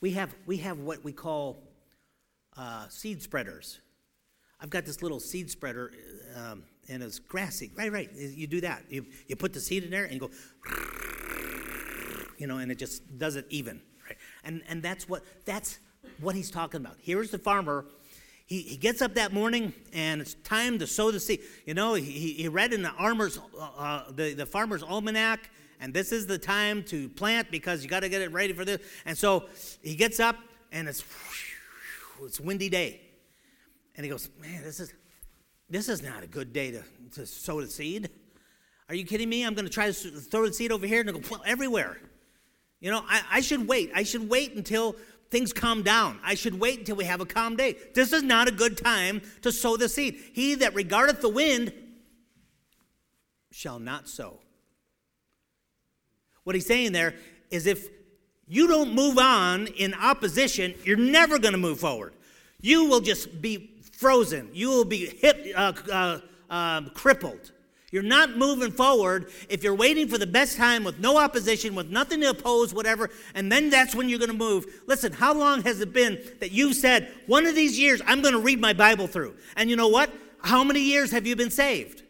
[0.00, 1.62] we have we have what we call
[2.56, 3.80] uh, seed spreaders.
[4.60, 5.90] I've got this little seed spreader,
[6.36, 7.70] um, and it's grassy.
[7.74, 8.10] Right, right.
[8.14, 8.82] You do that.
[8.90, 10.30] You, you put the seed in there and you go,
[12.36, 13.80] you know, and it just does it even.
[14.06, 14.18] Right?
[14.44, 15.78] And and that's what that's
[16.20, 16.96] what he's talking about.
[17.00, 17.86] Here's the farmer.
[18.46, 21.40] He, he gets up that morning and it's time to sow the seed.
[21.66, 25.48] You know, he, he read in the armor's uh, uh, the, the farmer's almanac,
[25.80, 28.64] and this is the time to plant because you got to get it ready for
[28.64, 28.80] this.
[29.06, 29.48] And so
[29.82, 30.36] he gets up
[30.70, 31.02] and it's
[32.22, 33.00] it's windy day.
[33.96, 34.92] And he goes, Man, this is
[35.68, 36.82] this is not a good day to,
[37.14, 38.10] to sow the seed.
[38.88, 39.44] Are you kidding me?
[39.44, 41.96] I'm going to try to throw the seed over here and it'll go everywhere.
[42.80, 43.92] You know, I, I should wait.
[43.94, 44.96] I should wait until
[45.30, 46.18] things calm down.
[46.24, 47.76] I should wait until we have a calm day.
[47.94, 50.20] This is not a good time to sow the seed.
[50.32, 51.72] He that regardeth the wind
[53.52, 54.40] shall not sow.
[56.44, 57.14] What he's saying there
[57.50, 57.88] is if
[58.48, 62.14] you don't move on in opposition, you're never going to move forward.
[62.60, 64.50] You will just be frozen.
[64.52, 67.52] You will be hip, uh, uh, uh, crippled.
[67.92, 71.90] You're not moving forward if you're waiting for the best time with no opposition, with
[71.90, 74.64] nothing to oppose, whatever, and then that's when you're going to move.
[74.86, 78.34] Listen, how long has it been that you've said, one of these years, I'm going
[78.34, 79.34] to read my Bible through?
[79.56, 80.12] And you know what?
[80.42, 82.04] How many years have you been saved?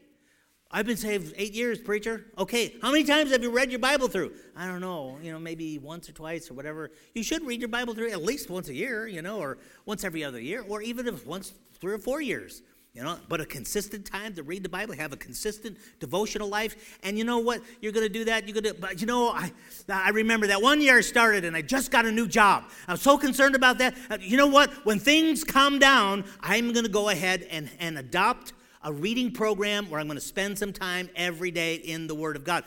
[0.72, 2.26] I've been saved eight years, preacher.
[2.38, 4.32] Okay, how many times have you read your Bible through?
[4.54, 6.92] I don't know, you know, maybe once or twice or whatever.
[7.12, 10.04] You should read your Bible through at least once a year, you know, or once
[10.04, 12.62] every other year, or even if once three or four years.
[12.92, 16.98] You know, but a consistent time to read the Bible, have a consistent devotional life,
[17.04, 17.62] and you know what?
[17.80, 18.48] You're going to do that.
[18.48, 19.52] You're going to, but you know, I,
[19.88, 22.64] I remember that one year I started, and I just got a new job.
[22.88, 23.94] I was so concerned about that.
[24.10, 24.70] Uh, you know what?
[24.84, 29.90] When things calm down, I'm going to go ahead and, and adopt a reading program
[29.90, 32.64] where I'm going to spend some time every day in the Word of God.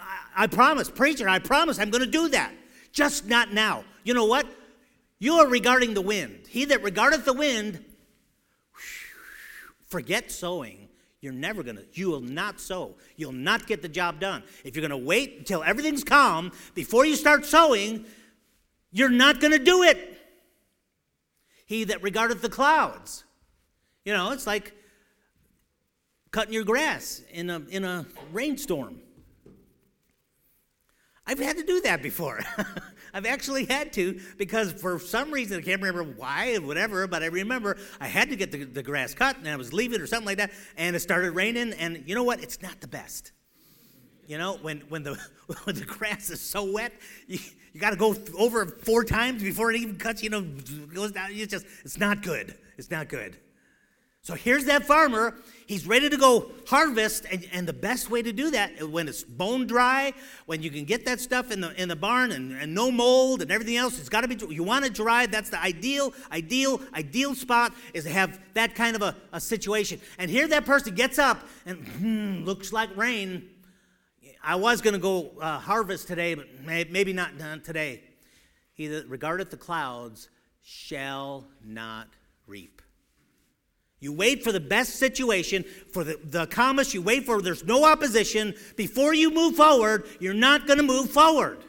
[0.00, 2.52] I, I promise, preacher, I promise I'm going to do that.
[2.92, 3.84] Just not now.
[4.04, 4.46] You know what?
[5.18, 6.46] You are regarding the wind.
[6.48, 7.84] He that regardeth the wind
[9.92, 10.88] forget sowing,
[11.20, 12.94] you're never going to, you will not sow.
[13.16, 14.42] You'll not get the job done.
[14.64, 18.06] If you're going to wait until everything's calm before you start sowing,
[18.90, 20.18] you're not going to do it.
[21.66, 23.24] He that regardeth the clouds.
[24.04, 24.74] You know, it's like
[26.32, 28.98] cutting your grass in a, in a rainstorm.
[31.24, 32.40] I've had to do that before.
[33.14, 37.22] I've actually had to because for some reason, I can't remember why or whatever, but
[37.22, 40.06] I remember I had to get the, the grass cut and I was leaving or
[40.06, 42.42] something like that, and it started raining, and you know what?
[42.42, 43.32] It's not the best.
[44.26, 45.18] You know, when, when, the,
[45.64, 46.92] when the grass is so wet,
[47.26, 47.38] you,
[47.72, 50.42] you got to go over four times before it even cuts, you know,
[50.94, 51.30] goes down.
[51.32, 52.56] It's just, it's not good.
[52.78, 53.36] It's not good.
[54.24, 55.34] So here's that farmer.
[55.66, 59.24] He's ready to go harvest, and, and the best way to do that when it's
[59.24, 60.12] bone dry,
[60.46, 63.42] when you can get that stuff in the in the barn and, and no mold
[63.42, 64.36] and everything else, it's got to be.
[64.54, 65.26] You want it dry.
[65.26, 70.00] That's the ideal, ideal, ideal spot is to have that kind of a, a situation.
[70.18, 73.48] And here that person gets up and hmm, looks like rain.
[74.44, 77.32] I was going to go uh, harvest today, but maybe not
[77.64, 78.02] today.
[78.74, 80.28] He that regardeth the clouds
[80.62, 82.08] shall not
[82.46, 82.81] reap.
[84.02, 87.84] You wait for the best situation, for the, the calmest, you wait for there's no
[87.84, 88.52] opposition.
[88.76, 91.64] Before you move forward, you're not going to move forward.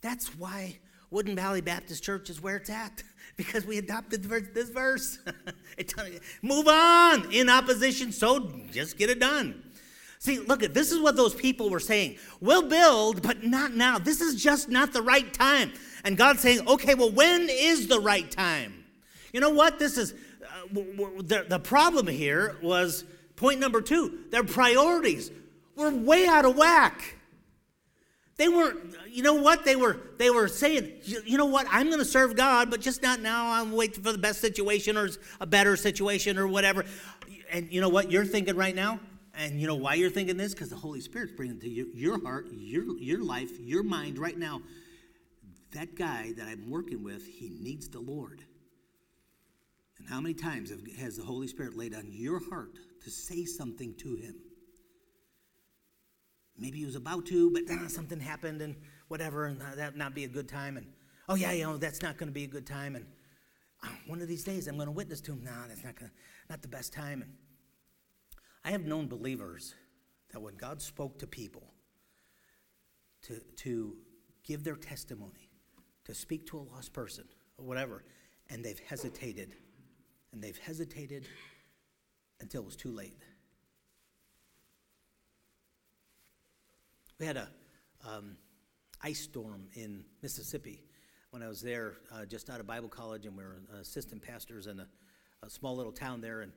[0.00, 0.78] That's why
[1.10, 3.02] Wooden Valley Baptist Church is where it's at,
[3.36, 5.18] because we adopted this verse.
[6.42, 9.62] move on in opposition, so just get it done.
[10.20, 12.16] See, look at this is what those people were saying.
[12.40, 13.98] We'll build, but not now.
[13.98, 15.72] This is just not the right time.
[16.02, 18.86] And God's saying, okay, well, when is the right time?
[19.34, 19.78] You know what?
[19.78, 20.14] This is
[20.72, 23.04] the, the problem here was
[23.36, 25.30] point number two their priorities
[25.76, 27.14] were way out of whack.
[28.36, 29.64] They weren't, you know what?
[29.64, 33.20] They were they were saying, you know what, I'm gonna serve God, but just not
[33.20, 33.52] now.
[33.52, 35.08] I'm waiting for the best situation or
[35.40, 36.84] a better situation or whatever.
[37.50, 39.00] And you know what you're thinking right now?
[39.38, 40.52] And you know why you're thinking this?
[40.52, 44.36] Because the Holy Spirit's bringing to you, your heart, your, your life, your mind right
[44.36, 44.62] now.
[45.72, 48.42] That guy that I'm working with, he needs the Lord.
[50.08, 54.14] How many times has the Holy Spirit laid on your heart to say something to
[54.14, 54.36] him?
[56.56, 58.74] Maybe he was about to, but uh, something happened and
[59.08, 60.78] whatever, and uh, that not be a good time.
[60.78, 60.86] And
[61.28, 62.96] oh yeah, you know that's not going to be a good time.
[62.96, 63.06] And
[63.84, 65.44] uh, one of these days I'm going to witness to him.
[65.44, 66.10] No, that's not gonna,
[66.48, 67.22] not the best time.
[67.22, 67.32] And
[68.64, 69.74] I have known believers
[70.32, 71.74] that when God spoke to people
[73.22, 73.94] to, to
[74.42, 75.50] give their testimony,
[76.06, 77.24] to speak to a lost person,
[77.58, 78.04] or whatever,
[78.50, 79.54] and they've hesitated,
[80.32, 81.26] and they've hesitated
[82.40, 83.18] until it was too late.
[87.18, 87.48] We had a
[88.06, 88.36] um,
[89.02, 90.84] ice storm in Mississippi
[91.30, 94.66] when I was there, uh, just out of Bible college, and we were assistant pastors
[94.66, 94.86] in a,
[95.42, 96.52] a small little town there, and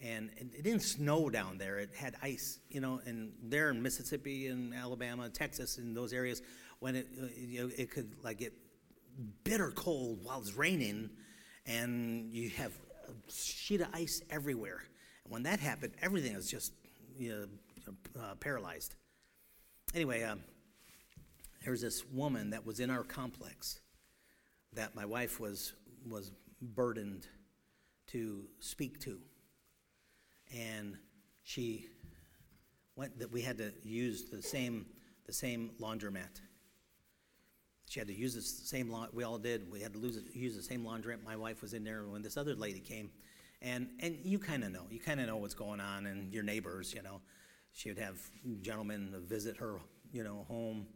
[0.00, 1.78] and it didn't snow down there.
[1.78, 6.42] It had ice, you know, and there in Mississippi and Alabama, Texas, in those areas,
[6.80, 8.52] when it uh, you know, it could like get
[9.44, 11.10] bitter cold while it's raining,
[11.66, 12.72] and you have
[13.08, 14.82] a sheet of ice everywhere.
[15.24, 16.72] And when that happened, everything was just
[17.18, 17.48] you
[17.86, 18.94] know, uh, paralyzed.
[19.94, 20.40] Anyway, um,
[21.64, 23.80] there's this woman that was in our complex
[24.72, 25.72] that my wife was
[26.08, 27.26] was burdened
[28.06, 29.18] to speak to
[30.54, 30.96] and
[31.42, 31.86] she
[32.94, 34.86] went that we had to use the same
[35.26, 36.40] the same laundromat.
[37.88, 39.70] She had to use the same lot we all did.
[39.70, 41.22] We had to lose, use the same laundromat.
[41.24, 43.10] My wife was in there when this other lady came,
[43.62, 46.42] and and you kind of know, you kind of know what's going on, and your
[46.42, 47.20] neighbors, you know,
[47.72, 48.18] she would have
[48.60, 49.78] gentlemen visit her,
[50.12, 50.86] you know, home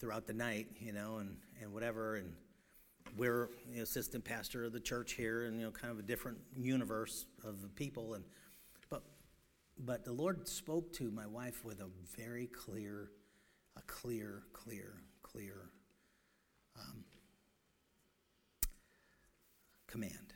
[0.00, 2.34] throughout the night, you know, and and whatever, and
[3.16, 6.38] we're the assistant pastor of the church here, and you know, kind of a different
[6.56, 8.24] universe of people, and
[9.78, 13.10] but the Lord spoke to my wife with a very clear,
[13.76, 15.70] a clear, clear, clear
[16.78, 17.04] um,
[19.86, 20.34] command.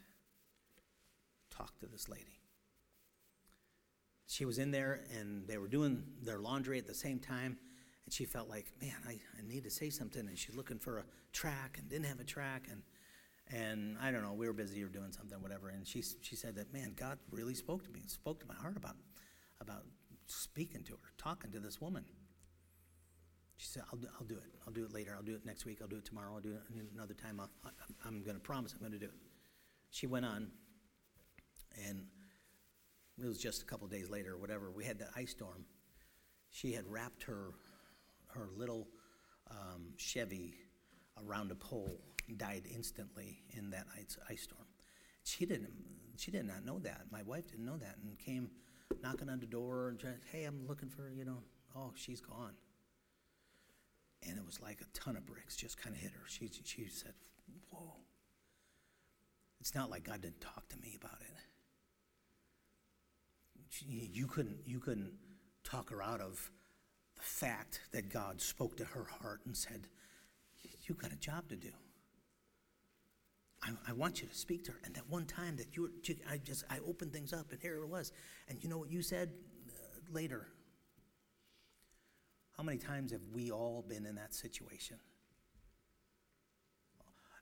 [1.50, 2.38] Talk to this lady.
[4.26, 7.58] She was in there and they were doing their laundry at the same time.
[8.04, 10.26] And she felt like, man, I, I need to say something.
[10.28, 12.68] And she's looking for a track and didn't have a track.
[12.70, 12.82] And,
[13.50, 15.70] and I don't know, we were busy or doing something, whatever.
[15.70, 18.76] And she, she said that, man, God really spoke to me, spoke to my heart
[18.76, 18.96] about
[19.60, 19.82] about
[20.26, 22.04] speaking to her, talking to this woman.
[23.58, 24.54] She said, I'll, I'll do it.
[24.66, 25.14] I'll do it later.
[25.16, 25.78] I'll do it next week.
[25.82, 26.32] I'll do it tomorrow.
[26.32, 26.62] I'll do it
[26.94, 27.40] another time.
[27.40, 29.18] I'll, I, am going to promise I'm going to do it.
[29.90, 30.48] She went on,
[31.88, 32.06] and
[33.20, 34.70] it was just a couple days later or whatever.
[34.70, 35.64] We had that ice storm.
[36.50, 37.50] She had wrapped her,
[38.28, 38.86] her little
[39.50, 40.54] um, Chevy
[41.26, 44.66] around a pole, and died instantly in that ice, ice storm.
[45.24, 45.72] She didn't,
[46.16, 47.06] she did not know that.
[47.10, 48.50] My wife didn't know that and came
[49.02, 51.38] knocking on the door and said, hey, I'm looking for, you know,
[51.74, 52.52] oh, she's gone.
[54.26, 56.22] And it was like a ton of bricks just kind of hit her.
[56.26, 57.14] She, she said,
[57.70, 57.94] whoa.
[59.60, 61.34] It's not like God didn't talk to me about it.
[63.70, 65.12] She, you couldn't, you couldn't
[65.64, 66.50] talk her out of
[67.16, 69.88] the fact that God spoke to her heart and said,
[70.82, 71.68] You've got a job to do.
[73.62, 74.78] I, I, want you to speak to her.
[74.84, 75.90] And that one time that you were,
[76.30, 78.12] I just, I opened things up and here it was.
[78.48, 79.30] And you know what you said
[79.68, 80.46] uh, later?
[82.58, 84.96] How many times have we all been in that situation?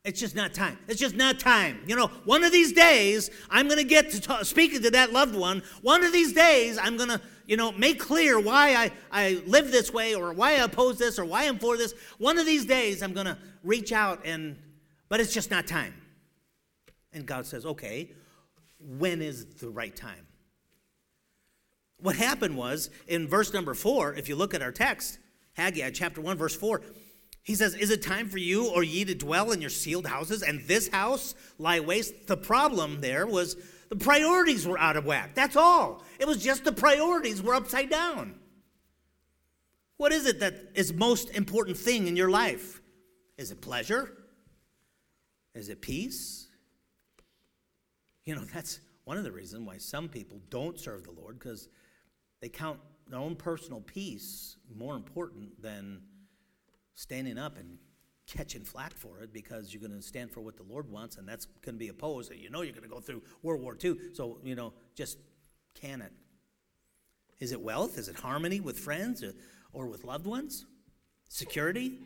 [0.04, 0.78] It's just not time.
[0.88, 1.80] It's just not time.
[1.86, 5.12] You know, one of these days, I'm going to get to talk, speaking to that
[5.12, 5.62] loved one.
[5.80, 9.72] One of these days, I'm going to, you know, make clear why I, I live
[9.72, 11.94] this way or why I oppose this or why I'm for this.
[12.18, 14.58] One of these days, I'm going to reach out and,
[15.08, 15.94] but it's just not time.
[17.14, 18.12] And God says, okay,
[18.78, 20.26] when is the right time?
[22.00, 25.18] What happened was in verse number four, if you look at our text,
[25.54, 26.82] Haggai chapter 1, verse 4,
[27.42, 30.42] he says, Is it time for you or ye to dwell in your sealed houses
[30.42, 32.26] and this house lie waste?
[32.26, 33.56] The problem there was
[33.88, 35.34] the priorities were out of whack.
[35.34, 36.02] That's all.
[36.18, 38.34] It was just the priorities were upside down.
[39.96, 42.82] What is it that is most important thing in your life?
[43.38, 44.12] Is it pleasure?
[45.54, 46.48] Is it peace?
[48.24, 51.68] You know, that's one of the reasons why some people don't serve the Lord because
[52.40, 56.02] they count their own personal peace more important than
[56.94, 57.78] standing up and
[58.26, 61.28] catching flack for it because you're going to stand for what the Lord wants and
[61.28, 62.32] that's going to be opposed.
[62.34, 63.96] You know you're going to go through World War II.
[64.14, 65.18] So, you know, just
[65.74, 66.12] can it.
[67.38, 67.98] Is it wealth?
[67.98, 69.34] Is it harmony with friends or,
[69.72, 70.66] or with loved ones?
[71.28, 71.98] Security?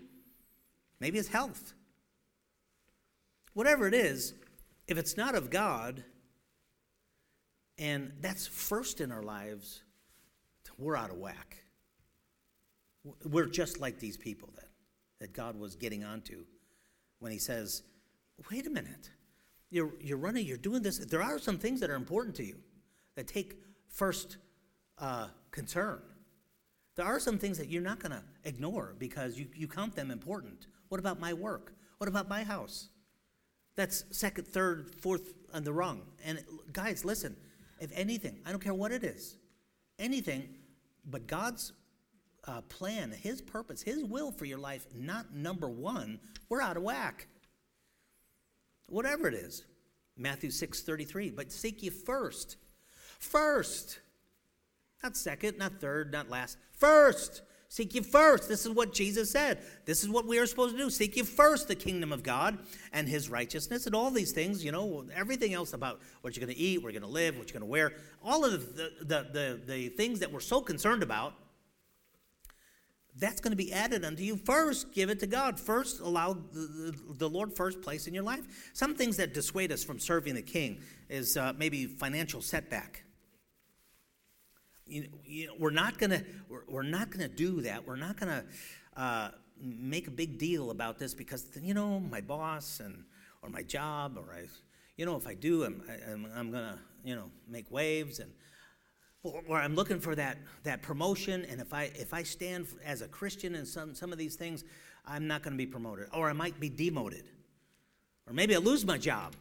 [0.99, 1.72] Maybe it's health.
[3.55, 4.35] Whatever it is,
[4.87, 6.05] if it's not of God,
[7.78, 9.83] and that's first in our lives,
[10.81, 11.64] we're out of whack.
[13.24, 14.68] We're just like these people that,
[15.20, 16.45] that God was getting onto
[17.18, 17.83] when he says,
[18.51, 19.11] wait a minute,
[19.70, 20.99] you're, you're running, you're doing this.
[20.99, 22.57] There are some things that are important to you
[23.16, 23.57] that take
[23.89, 24.39] first
[24.99, 26.01] uh, concern.
[26.97, 30.11] There are some things that you're not going to ignore because you, you count them
[30.11, 30.66] important.
[30.89, 31.74] What about my work?
[31.99, 32.89] What about my house?
[33.76, 36.03] That's second, third, fourth on the rung.
[36.24, 37.37] And guys, listen,
[37.81, 39.37] if anything, I don't care what it is,
[39.99, 40.49] anything,
[41.05, 41.72] but God's
[42.44, 46.82] uh, plan, His purpose, His will for your life, not number one, we're out of
[46.82, 47.26] whack.
[48.88, 49.64] Whatever it is.
[50.16, 51.30] Matthew 6 33.
[51.30, 52.57] But seek ye first.
[53.18, 54.01] First.
[55.03, 56.59] Not second, not third, not last.
[56.72, 57.42] First.
[57.71, 58.49] Seek ye first.
[58.49, 59.59] This is what Jesus said.
[59.85, 60.91] This is what we are supposed to do.
[60.91, 62.59] Seek ye first the kingdom of God
[62.93, 66.55] and his righteousness and all these things, you know, everything else about what you're going
[66.55, 67.93] to eat, where you're going to live, what you're going to wear,
[68.25, 71.35] all of the, the, the, the things that we're so concerned about,
[73.16, 74.37] that's going to be added unto you.
[74.37, 75.61] First, give it to God.
[75.61, 78.73] First, allow the, the, Lord first place in your life.
[78.73, 83.05] Some things that dissuade us from serving the King is uh, maybe financial setback
[84.91, 87.86] you know, we're not gonna we're, we're not gonna do that.
[87.86, 88.45] We're not gonna
[88.97, 89.30] uh,
[89.62, 93.05] make a big deal about this because you know my boss and
[93.43, 94.47] or my job or I,
[94.97, 98.30] you know, if I do, I'm I'm, I'm gonna you know make waves and
[99.22, 101.45] or I'm looking for that that promotion.
[101.49, 104.64] And if I if I stand as a Christian in some some of these things,
[105.07, 107.24] I'm not going to be promoted, or I might be demoted,
[108.26, 109.34] or maybe I lose my job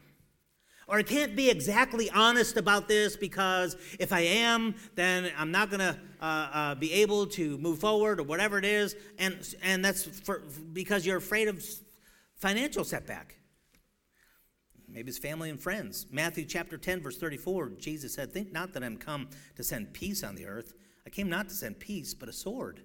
[0.90, 5.70] or I can't be exactly honest about this because if I am, then I'm not
[5.70, 8.96] going to uh, uh, be able to move forward or whatever it is.
[9.20, 10.42] And, and that's for,
[10.74, 11.64] because you're afraid of
[12.38, 13.36] financial setback.
[14.92, 16.08] Maybe it's family and friends.
[16.12, 20.24] Matthew chapter 10, verse 34, Jesus said, Think not that I'm come to send peace
[20.24, 20.74] on the earth.
[21.06, 22.82] I came not to send peace, but a sword.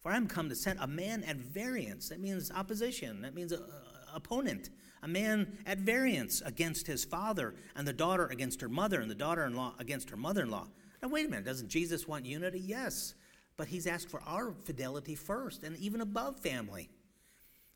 [0.00, 2.10] For I'm come to set a man at variance.
[2.10, 4.68] That means opposition, that means a, a opponent
[5.04, 9.14] a man at variance against his father, and the daughter against her mother, and the
[9.14, 10.66] daughter in law against her mother in law.
[11.02, 12.58] Now, wait a minute, doesn't Jesus want unity?
[12.58, 13.14] Yes.
[13.58, 16.88] But he's asked for our fidelity first, and even above family.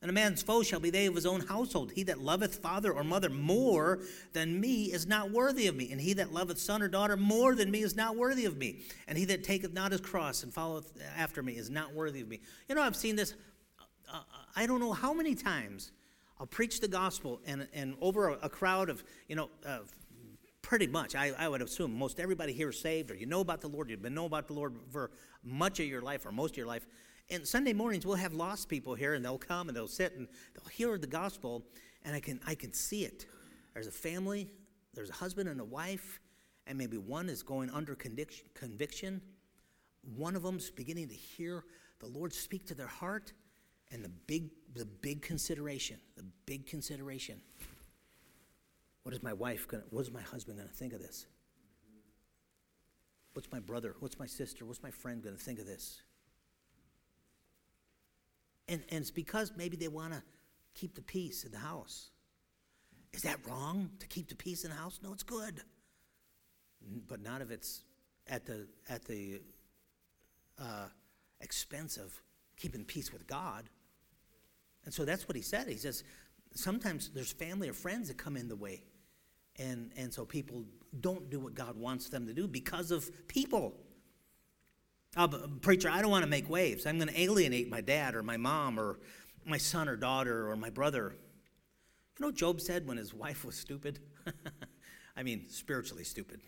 [0.00, 1.92] And a man's foe shall be they of his own household.
[1.92, 4.00] He that loveth father or mother more
[4.32, 5.90] than me is not worthy of me.
[5.90, 8.78] And he that loveth son or daughter more than me is not worthy of me.
[9.08, 12.28] And he that taketh not his cross and followeth after me is not worthy of
[12.28, 12.40] me.
[12.68, 13.34] You know, I've seen this,
[14.10, 14.20] uh,
[14.54, 15.90] I don't know how many times
[16.41, 19.78] I'll preach the gospel, and, and over a, crowd of, you know, uh,
[20.62, 23.61] pretty much, I, I would assume most everybody here is saved, or you know about
[23.61, 25.11] the Lord, you've been know about the Lord for
[25.43, 26.86] much of your life, or most of your life.
[27.30, 30.28] And Sunday mornings, we'll have lost people here, and they'll come and they'll sit and
[30.55, 31.64] they'll hear the gospel,
[32.05, 33.26] and I can, I can see it.
[33.74, 34.49] There's a family,
[34.95, 36.20] there's a husband and a wife,
[36.66, 39.20] and maybe one is going under conviction.
[40.16, 41.64] One of them's beginning to hear
[41.99, 43.32] the Lord speak to their heart,
[43.91, 47.41] and the big, the big consideration, the big consideration.
[49.03, 51.26] What is my wife going to, what is my husband going to think of this?
[53.32, 53.95] What's my brother?
[54.01, 54.64] What's my sister?
[54.64, 56.03] What's my friend going to think of this?
[58.68, 60.22] And, and it's because maybe they want to
[60.74, 62.11] keep the peace in the house.
[63.12, 65.01] Is that wrong to keep the peace in the house?
[65.03, 65.62] No, it's good.
[67.09, 67.84] But not if it's
[68.26, 69.41] at the, at the
[70.59, 70.89] uh,
[71.41, 72.12] expense of
[72.57, 73.70] keeping peace with God.
[74.89, 75.68] And so that's what he said.
[75.68, 76.03] He says,
[76.55, 78.84] sometimes there's family or friends that come in the way.
[79.59, 80.64] And, and so people
[80.99, 83.74] don't do what God wants them to do because of people.
[85.14, 85.28] Uh,
[85.61, 86.86] preacher, I don't want to make waves.
[86.86, 88.99] I'm going to alienate my dad or my mom or
[89.45, 91.14] my son or daughter or my brother.
[92.18, 94.01] You know Job said when his wife was stupid?
[95.18, 96.41] I mean, spiritually stupid.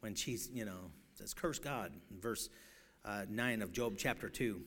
[0.00, 2.48] When she's, you know, says, curse God, verse
[3.04, 4.60] uh, 9 of Job chapter 2.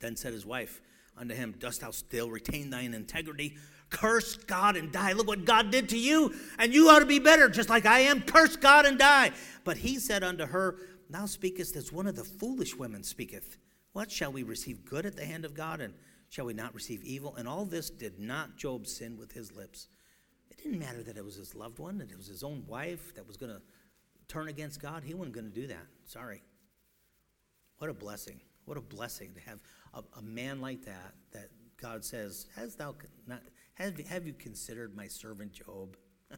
[0.00, 0.80] Then said his wife,
[1.20, 3.56] unto him, Dost thou still retain thine integrity?
[3.90, 5.12] Curse God and die.
[5.12, 8.00] Look what God did to you, and you ought to be better, just like I
[8.00, 8.22] am.
[8.22, 9.32] Curse God and die.
[9.64, 10.76] But he said unto her,
[11.10, 13.58] Thou speakest as one of the foolish women speaketh.
[13.92, 15.92] What shall we receive good at the hand of God, and
[16.28, 17.34] shall we not receive evil?
[17.34, 19.88] And all this did not Job sin with his lips.
[20.50, 23.14] It didn't matter that it was his loved one, that it was his own wife
[23.16, 23.60] that was going to
[24.28, 25.02] turn against God.
[25.02, 25.86] He wasn't going to do that.
[26.04, 26.42] Sorry.
[27.78, 28.40] What a blessing.
[28.66, 29.58] What a blessing to have
[29.94, 31.48] a, a man like that, that
[31.80, 32.94] God says, Has thou
[33.26, 33.42] not,
[33.74, 35.96] have, have you considered my servant Job?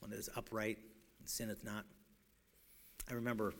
[0.00, 0.78] One that is upright
[1.18, 1.84] and sinneth not.
[3.10, 3.52] I remember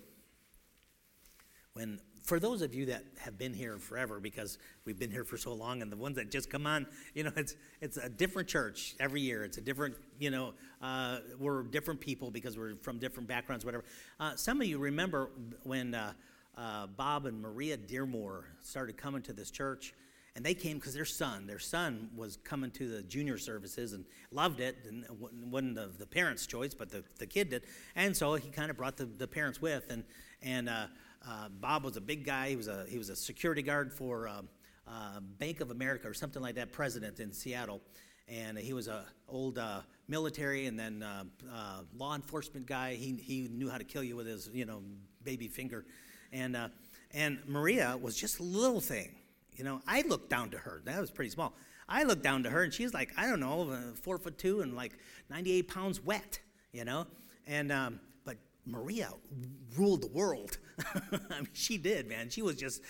[1.74, 5.38] when, for those of you that have been here forever, because we've been here for
[5.38, 8.48] so long, and the ones that just come on, you know, it's it's a different
[8.48, 9.42] church every year.
[9.44, 10.52] It's a different, you know,
[10.82, 13.84] uh, we're different people because we're from different backgrounds, whatever.
[14.20, 15.30] Uh, some of you remember
[15.62, 16.12] when uh,
[16.56, 19.94] uh, Bob and Maria Dearmore started coming to this church.
[20.34, 24.06] And they came because their son, their son was coming to the junior services and
[24.30, 24.78] loved it.
[24.88, 27.64] And it wasn't the, the parents' choice, but the, the kid did.
[27.96, 29.90] And so he kind of brought the, the parents with.
[29.90, 30.04] And,
[30.40, 30.86] and uh,
[31.28, 32.48] uh, Bob was a big guy.
[32.48, 34.42] He was a, he was a security guard for uh,
[34.88, 37.82] uh, Bank of America or something like that, president in Seattle.
[38.26, 41.04] And he was a old uh, military and then
[41.94, 42.94] law enforcement guy.
[42.94, 44.82] He, he knew how to kill you with his, you know,
[45.24, 45.84] baby finger
[46.32, 46.68] And, uh,
[47.12, 49.14] and Maria was just a little thing.
[49.56, 50.82] You know, I looked down to her.
[50.84, 51.54] That was pretty small.
[51.88, 54.62] I looked down to her, and she's like, I don't know, uh, four foot two
[54.62, 54.98] and like
[55.30, 56.40] 98 pounds wet,
[56.72, 57.06] you know?
[57.46, 59.10] And, um, but Maria
[59.76, 60.58] ruled the world.
[60.94, 62.30] I mean, she did, man.
[62.30, 62.80] She was just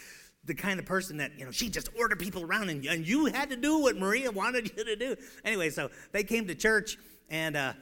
[0.44, 3.26] the kind of person that, you know, she just ordered people around, and, and you
[3.26, 5.16] had to do what Maria wanted you to do.
[5.44, 6.96] Anyway, so they came to church,
[7.28, 7.72] and, uh,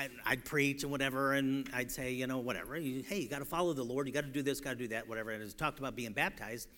[0.00, 2.74] I'd, I'd, preach and whatever, and I'd say, you know, whatever.
[2.76, 4.06] Hey, you got to follow the Lord.
[4.06, 5.30] You got to do this, got to do that, whatever.
[5.30, 6.68] And I talked about being baptized.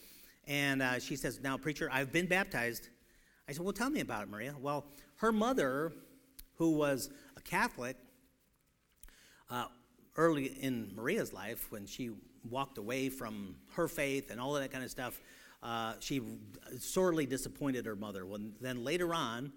[0.48, 2.88] And uh, she says, Now, preacher, I've been baptized.
[3.48, 4.56] I said, Well, tell me about it, Maria.
[4.60, 4.86] Well,
[5.18, 5.92] her mother,
[6.56, 7.96] who was a Catholic,
[9.48, 9.66] uh,
[10.16, 12.10] early in Maria's life, when she
[12.50, 15.20] walked away from her faith and all of that kind of stuff,
[15.62, 16.22] uh, she
[16.80, 18.26] sorely disappointed her mother.
[18.26, 19.52] When, then later on,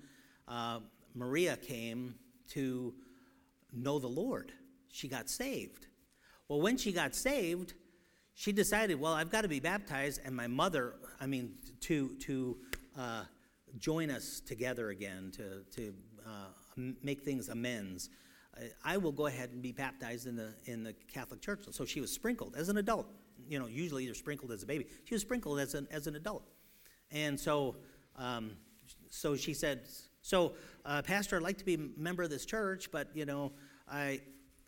[0.47, 0.82] uh,
[1.16, 2.13] Maria came
[2.49, 2.93] to
[3.76, 4.51] know the Lord.
[4.91, 5.88] She got saved.
[6.47, 7.73] Well, when she got saved,
[8.34, 12.57] she decided, well, I've got to be baptized, and my mother, I mean, to to
[12.97, 13.23] uh,
[13.78, 15.93] join us together again, to to
[16.26, 18.09] uh, make things amends.
[18.86, 21.65] I will go ahead and be baptized in the in the Catholic Church.
[21.71, 23.07] So she was sprinkled as an adult.
[23.49, 24.88] You know, usually you're sprinkled as a baby.
[25.03, 26.43] She was sprinkled as an as an adult,
[27.11, 27.76] and so
[28.17, 28.51] um,
[29.09, 29.88] so she said,
[30.21, 30.53] so
[30.86, 33.51] uh, Pastor, I'd like to be a member of this church, but you know,
[33.89, 34.21] I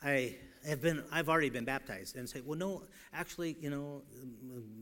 [0.04, 0.36] I
[0.68, 4.02] have been I've already been baptized and say, well, no, actually, you know,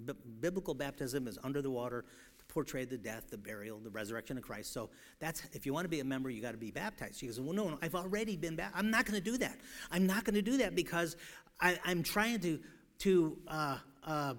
[0.05, 2.05] b- biblical baptism is under the water
[2.37, 4.73] to portray the death, the burial, the resurrection of Christ.
[4.73, 7.19] So that's if you want to be a member, you got to be baptized.
[7.19, 8.77] She goes, well, no, no, I've already been baptized.
[8.83, 9.57] I'm not going to do that.
[9.91, 11.15] I'm not going to do that because
[11.59, 12.59] I, am trying to
[12.99, 14.33] to uh, uh,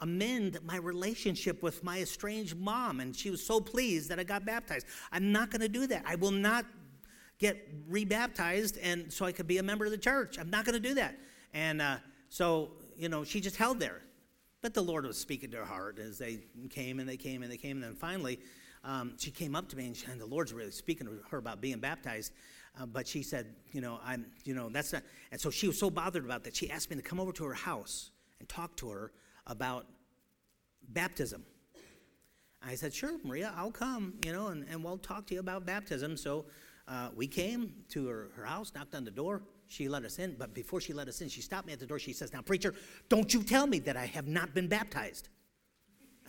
[0.00, 4.44] amend my relationship with my estranged mom, and she was so pleased that I got
[4.44, 4.86] baptized.
[5.12, 6.04] I'm not going to do that.
[6.06, 6.64] I will not
[7.38, 10.38] get rebaptized and so I could be a member of the church.
[10.38, 11.16] I'm not going to do that.
[11.54, 11.96] And uh,
[12.28, 14.02] so, you know, she just held there.
[14.60, 17.50] But the Lord was speaking to her heart as they came and they came and
[17.50, 17.76] they came.
[17.76, 18.40] And then finally,
[18.82, 21.38] um, she came up to me and, she, and, the Lord's really speaking to her
[21.38, 22.32] about being baptized.
[22.80, 25.02] Uh, but she said, you know, I'm, you know, that's not.
[25.30, 26.56] And so she was so bothered about that.
[26.56, 28.10] She asked me to come over to her house
[28.40, 29.12] and talk to her
[29.46, 29.86] about
[30.88, 31.44] baptism.
[32.62, 35.64] I said, sure, Maria, I'll come, you know, and, and we'll talk to you about
[35.64, 36.16] baptism.
[36.16, 36.46] So
[36.88, 39.42] uh, we came to her, her house, knocked on the door.
[39.66, 41.86] She let us in, but before she let us in, she stopped me at the
[41.86, 41.98] door.
[41.98, 42.74] She says, Now, preacher,
[43.10, 45.28] don't you tell me that I have not been baptized.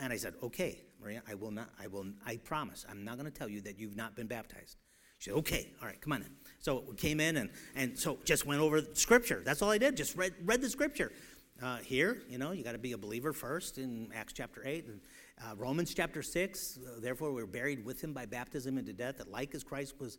[0.02, 3.32] And I said, Okay, Maria, I will not, I will, I promise, I'm not going
[3.32, 4.76] to tell you that you've not been baptized.
[5.20, 6.32] She said, Okay, all right, come on in.
[6.60, 9.42] So we came in and, and so just went over scripture.
[9.46, 11.14] That's all I did, just read, read the scripture.
[11.62, 14.86] Uh, here, you know, you got to be a believer first in Acts chapter 8.
[14.86, 15.02] And
[15.42, 19.18] uh, Romans chapter 6, uh, therefore we are buried with him by baptism into death,
[19.18, 20.18] that like as Christ was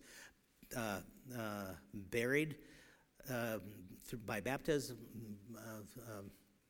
[0.76, 1.00] uh,
[1.36, 1.40] uh,
[2.10, 2.56] buried
[3.30, 3.58] uh,
[4.26, 4.96] by baptism,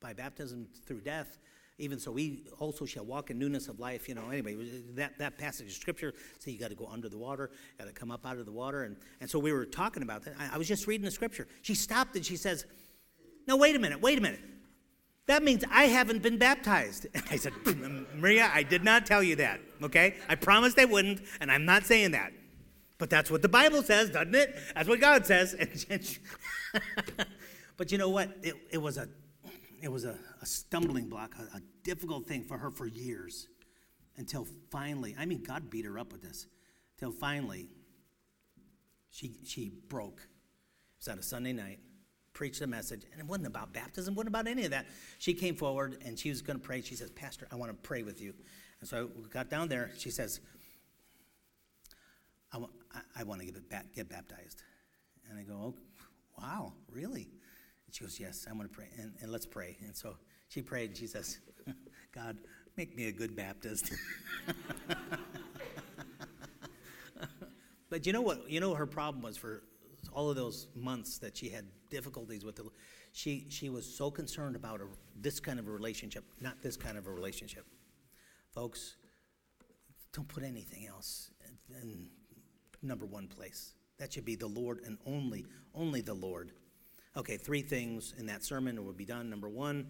[0.00, 1.38] by baptism through death,
[1.78, 4.54] even so we also shall walk in newness of life you know anyway
[4.94, 7.92] that, that passage of scripture so you got to go under the water got to
[7.92, 10.54] come up out of the water and, and so we were talking about that I,
[10.56, 12.66] I was just reading the scripture she stopped and she says
[13.48, 14.40] no wait a minute wait a minute
[15.30, 17.06] that means I haven't been baptized.
[17.14, 17.52] And I said,
[18.16, 20.16] Maria, I did not tell you that, okay?
[20.28, 22.32] I promised I wouldn't, and I'm not saying that.
[23.00, 24.54] But that's what the Bible says, doesn't it?
[24.74, 25.56] That's what God says.
[27.76, 28.36] but you know what?
[28.42, 29.08] It, it was a
[29.82, 33.48] it was a, a stumbling block, a, a, difficult thing for her for years
[34.18, 36.46] until finally, I mean, God beat her up with this,
[36.96, 37.70] until finally
[39.10, 40.20] she, she broke.
[40.20, 41.78] It was on a Sunday night,
[42.34, 44.84] preached a message, and it wasn't about baptism, wasn't about any of that.
[45.18, 46.82] She came forward and she was going to pray.
[46.82, 48.34] She says, Pastor, I want to pray with you.
[48.80, 49.90] And so I got down there.
[49.96, 50.40] She says,
[52.52, 54.62] I, want, I, I want to get, get baptized.
[55.28, 55.74] And I go, oh,
[56.38, 57.28] wow, really?
[57.86, 58.88] And she goes, yes, I'm going to pray.
[58.98, 59.76] And, and let's pray.
[59.82, 60.16] And so
[60.48, 61.38] she prayed and she says,
[62.14, 62.38] God,
[62.76, 63.92] make me a good Baptist.
[67.90, 68.50] but you know what?
[68.50, 69.62] You know her problem was for
[70.12, 72.64] all of those months that she had difficulties with the,
[73.12, 74.86] she she was so concerned about a,
[75.20, 77.64] this kind of a relationship, not this kind of a relationship.
[78.52, 78.96] Folks,
[80.12, 81.30] don't put anything else
[81.82, 82.08] in
[82.82, 83.74] number one place.
[83.98, 86.52] That should be the Lord and only, only the Lord.
[87.16, 89.28] Okay, three things in that sermon will be done.
[89.28, 89.86] Number one,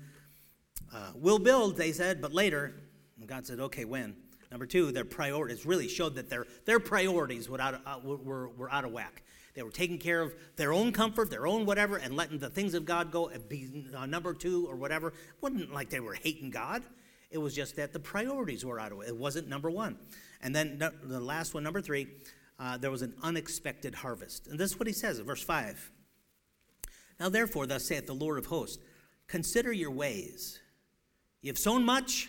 [0.93, 2.74] uh, we'll build, they said, but later.
[3.18, 4.16] And God said, okay, when?
[4.51, 8.49] Number two, their priorities really showed that their, their priorities were out, of, uh, were,
[8.49, 9.22] were out of whack.
[9.55, 12.74] They were taking care of their own comfort, their own whatever, and letting the things
[12.74, 15.09] of God go and be uh, number two or whatever.
[15.09, 16.82] It wasn't like they were hating God.
[17.30, 19.09] It was just that the priorities were out of it.
[19.09, 19.99] It wasn't number one.
[20.41, 22.09] And then the last one, number three,
[22.61, 24.46] uh, there was an unexpected harvest.
[24.46, 25.90] And this is what he says in verse 5.
[27.18, 28.78] Now, therefore, thus saith the Lord of hosts,
[29.26, 30.61] consider your ways.
[31.42, 32.28] You've sown much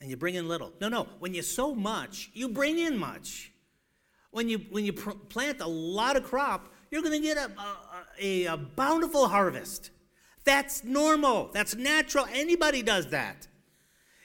[0.00, 0.72] and you bring in little.
[0.80, 1.08] No, no.
[1.18, 3.50] When you sow much, you bring in much.
[4.30, 7.50] When you, when you pr- plant a lot of crop, you're going to get a,
[8.20, 9.90] a, a, bountiful harvest.
[10.44, 11.50] That's normal.
[11.52, 12.26] That's natural.
[12.32, 13.46] Anybody does that.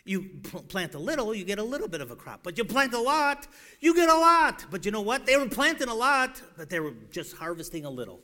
[0.05, 0.29] You
[0.67, 2.41] plant a little, you get a little bit of a crop.
[2.43, 3.47] But you plant a lot,
[3.79, 4.65] you get a lot.
[4.69, 5.25] But you know what?
[5.25, 8.19] They were planting a lot, but they were just harvesting a little.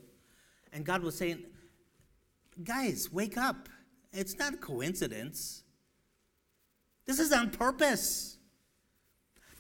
[0.74, 1.44] And God was saying,
[2.64, 3.70] guys, wake up.
[4.12, 5.64] It's not a coincidence.
[7.06, 8.38] This is on purpose.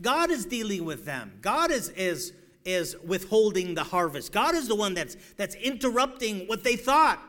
[0.01, 1.39] God is dealing with them.
[1.41, 2.33] God is, is,
[2.65, 4.31] is withholding the harvest.
[4.31, 7.19] God is the one that's, that's interrupting what they thought,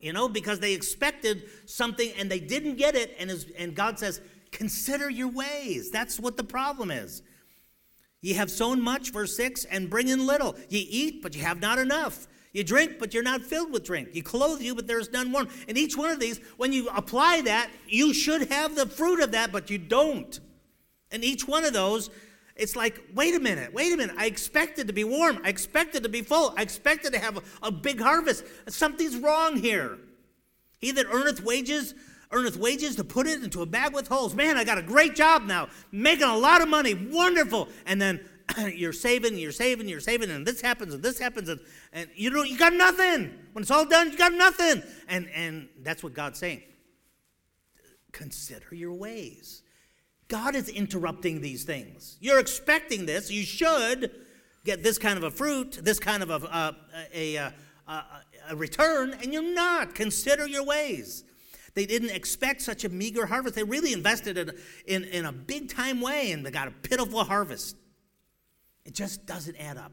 [0.00, 3.14] you know, because they expected something and they didn't get it.
[3.18, 4.20] And, is, and God says,
[4.50, 5.90] consider your ways.
[5.90, 7.22] That's what the problem is.
[8.20, 10.56] Ye have sown much, verse 6, and bring in little.
[10.68, 12.26] Ye eat, but ye have not enough.
[12.52, 14.08] You drink, but you're not filled with drink.
[14.12, 15.48] You clothe you, but there's none warm.
[15.68, 19.32] And each one of these, when you apply that, you should have the fruit of
[19.32, 20.38] that, but you don't.
[21.12, 22.10] And each one of those,
[22.56, 24.16] it's like, wait a minute, wait a minute.
[24.18, 25.38] I expected to be warm.
[25.44, 26.52] I expected to be full.
[26.56, 28.44] I expected to have a, a big harvest.
[28.68, 29.98] Something's wrong here.
[30.80, 31.94] He that earneth wages,
[32.32, 34.34] earneth wages to put it into a bag with holes.
[34.34, 36.94] Man, I got a great job now, making a lot of money.
[36.94, 37.68] Wonderful.
[37.86, 38.20] And then
[38.74, 41.60] you're saving, you're saving, you're saving, and this happens, and this happens, and,
[41.92, 43.32] and you know, you got nothing.
[43.52, 44.82] When it's all done, you got nothing.
[45.08, 46.62] And, and that's what God's saying.
[48.12, 49.62] Consider your ways.
[50.28, 52.16] God is interrupting these things.
[52.20, 53.30] You're expecting this.
[53.30, 54.12] You should
[54.64, 57.52] get this kind of a fruit, this kind of a, a, a,
[57.88, 58.04] a,
[58.50, 59.94] a return, and you're not.
[59.94, 61.24] Consider your ways.
[61.74, 63.54] They didn't expect such a meager harvest.
[63.54, 64.52] They really invested in,
[64.86, 67.76] in, in a big time way, and they got a pitiful harvest.
[68.84, 69.92] It just doesn't add up.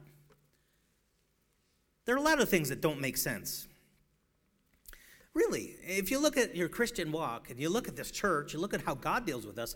[2.05, 3.67] There are a lot of things that don't make sense.
[5.33, 8.59] Really, if you look at your Christian walk and you look at this church, you
[8.59, 9.75] look at how God deals with us,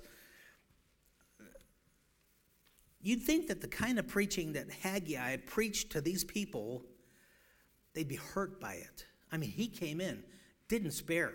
[3.01, 6.83] you'd think that the kind of preaching that Haggai preached to these people,
[7.93, 9.05] they'd be hurt by it.
[9.31, 10.23] I mean, he came in,
[10.67, 11.33] didn't spare.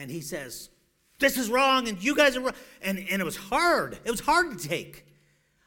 [0.00, 0.70] And he says,
[1.18, 2.54] This is wrong, and you guys are wrong.
[2.82, 3.98] And, and it was hard.
[4.04, 5.06] It was hard to take.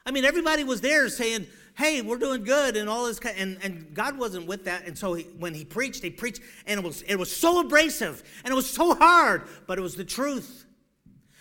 [0.06, 3.58] I mean, everybody was there saying, hey, we're doing good and all this kind and,
[3.64, 4.86] and God wasn't with that.
[4.86, 8.24] And so he, when he preached, he preached, and it was it was so abrasive
[8.44, 10.66] and it was so hard, but it was the truth.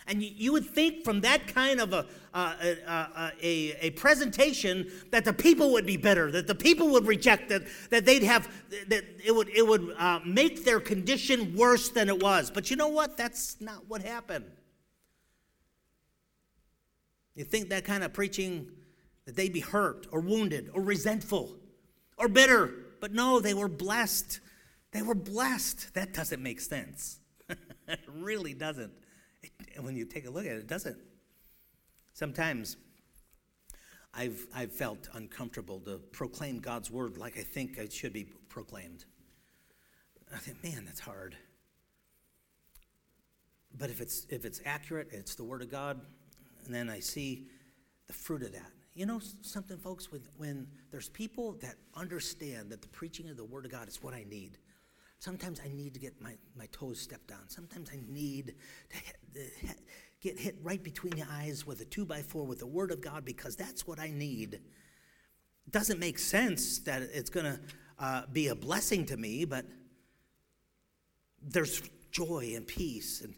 [0.06, 5.24] And you, would think from that kind of a, uh, a, a, a, presentation that
[5.24, 8.50] the people would be bitter, that the people would reject it, that they'd have,
[8.88, 12.50] that it would, it would uh, make their condition worse than it was.
[12.50, 13.16] But you know what?
[13.16, 14.46] That's not what happened.
[17.34, 18.68] You think that kind of preaching
[19.24, 21.56] that they'd be hurt or wounded or resentful
[22.18, 22.74] or bitter.
[23.00, 24.40] But no, they were blessed.
[24.92, 25.94] They were blessed.
[25.94, 27.20] That doesn't make sense.
[27.88, 28.92] it really doesn't.
[29.42, 30.96] It, when you take a look at it, it doesn't.
[32.14, 32.76] Sometimes
[34.14, 39.04] I've, I've felt uncomfortable to proclaim God's word like I think it should be proclaimed.
[40.34, 41.36] I think, man, that's hard.
[43.78, 46.00] But if it's, if it's accurate, it's the word of God,
[46.66, 47.46] and then I see
[48.06, 48.70] the fruit of that.
[48.94, 50.12] You know something, folks?
[50.12, 54.02] When, when there's people that understand that the preaching of the Word of God is
[54.02, 54.58] what I need,
[55.22, 57.48] sometimes I need to get my, my toes stepped on.
[57.48, 58.56] Sometimes I need
[58.90, 59.78] to hit,
[60.20, 63.00] get hit right between the eyes with a two by four with the Word of
[63.00, 64.54] God because that's what I need.
[64.54, 67.60] It doesn't make sense that it's going to
[68.00, 69.64] uh, be a blessing to me, but
[71.40, 73.32] there's joy and peace and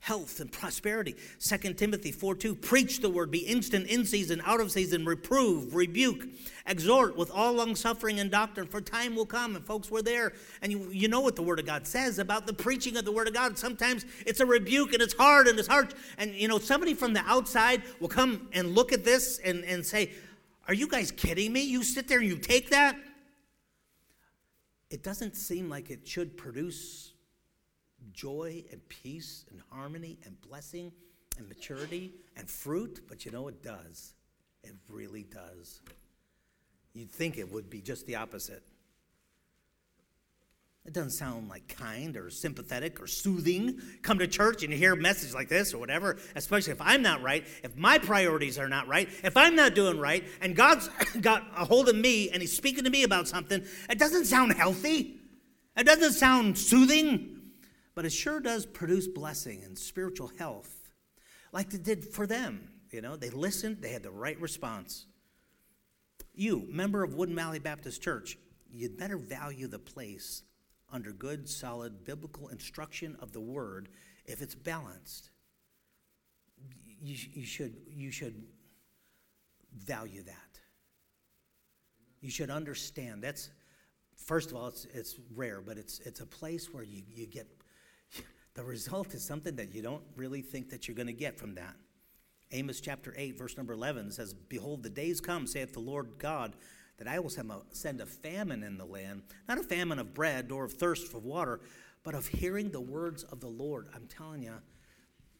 [0.00, 1.14] health and prosperity.
[1.40, 5.74] 2 Timothy 4 2, preach the word, be instant in season, out of season, reprove,
[5.74, 6.26] rebuke,
[6.66, 9.56] exhort with all long suffering and doctrine, for time will come.
[9.56, 10.32] And folks, we're there.
[10.62, 13.12] And you, you know what the word of God says about the preaching of the
[13.12, 13.58] word of God.
[13.58, 15.90] Sometimes it's a rebuke and it's hard and it's harsh.
[16.16, 19.84] And you know, somebody from the outside will come and look at this and, and
[19.84, 20.12] say,
[20.68, 21.62] Are you guys kidding me?
[21.62, 22.96] You sit there and you take that?
[24.90, 27.12] It doesn't seem like it should produce
[28.12, 30.92] joy and peace and harmony and blessing
[31.38, 34.14] and maturity and fruit, but you know it does.
[34.62, 35.80] It really does.
[36.94, 38.62] You'd think it would be just the opposite.
[40.88, 43.78] It doesn't sound like kind or sympathetic or soothing.
[44.00, 47.20] Come to church and hear a message like this or whatever, especially if I'm not
[47.20, 50.88] right, if my priorities are not right, if I'm not doing right, and God's
[51.20, 54.54] got a hold of me and He's speaking to me about something, it doesn't sound
[54.54, 55.16] healthy.
[55.76, 57.37] It doesn't sound soothing
[57.98, 60.88] but it sure does produce blessing and spiritual health,
[61.50, 62.68] like it did for them.
[62.92, 65.06] You know, they listened, they had the right response.
[66.32, 68.38] You, member of Woodin Valley Baptist Church,
[68.70, 70.44] you'd better value the place
[70.92, 73.88] under good, solid biblical instruction of the Word
[74.26, 75.30] if it's balanced,
[77.02, 78.44] you, you, should, you should
[79.76, 80.60] value that.
[82.20, 83.24] You should understand.
[83.24, 83.50] That's,
[84.14, 87.57] first of all, it's, it's rare, but it's, it's a place where you, you get,
[88.58, 91.54] the result is something that you don't really think that you're going to get from
[91.54, 91.76] that.
[92.50, 96.56] Amos chapter 8, verse number 11 says, Behold, the days come, saith the Lord God,
[96.96, 97.30] that I will
[97.70, 101.20] send a famine in the land, not a famine of bread nor of thirst for
[101.20, 101.60] water,
[102.02, 103.86] but of hearing the words of the Lord.
[103.94, 104.54] I'm telling you,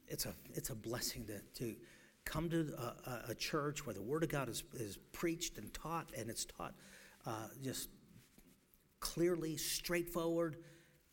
[0.06, 1.74] it's a, it's a blessing to, to
[2.24, 6.06] come to a, a church where the Word of God is, is preached and taught,
[6.16, 6.74] and it's taught
[7.26, 7.88] uh, just
[9.00, 10.58] clearly, straightforward.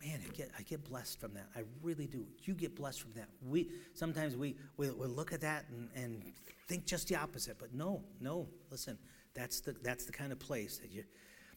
[0.01, 1.47] Man, I get, I get blessed from that.
[1.55, 2.25] I really do.
[2.43, 3.29] You get blessed from that.
[3.41, 6.33] We sometimes we, we, we look at that and, and
[6.67, 8.47] think just the opposite, but no, no.
[8.69, 8.97] Listen,
[9.33, 11.03] that's the that's the kind of place that you.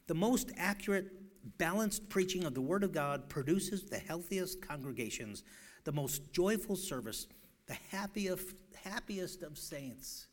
[0.06, 1.10] The most accurate,
[1.58, 5.44] balanced preaching of the Word of God produces the healthiest congregations,
[5.84, 7.26] the most joyful service,
[7.66, 10.28] the happiest, happiest of saints.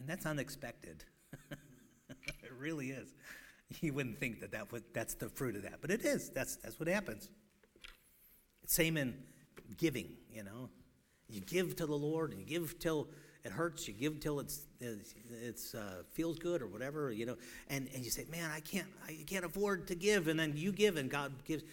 [0.00, 1.04] And that's unexpected.
[2.10, 3.14] it really is.
[3.80, 6.30] You wouldn't think that, that would, that's the fruit of that, but it is.
[6.30, 7.28] That's, that's what happens.
[8.66, 9.14] Same in
[9.76, 10.70] giving, you know.
[11.28, 13.08] You give to the Lord, and you give till
[13.44, 13.88] it hurts.
[13.88, 17.36] You give till it's it's, it's uh, feels good or whatever, you know.
[17.68, 20.72] And, and you say, man, I can't I can't afford to give, and then you
[20.72, 21.64] give, and God gives.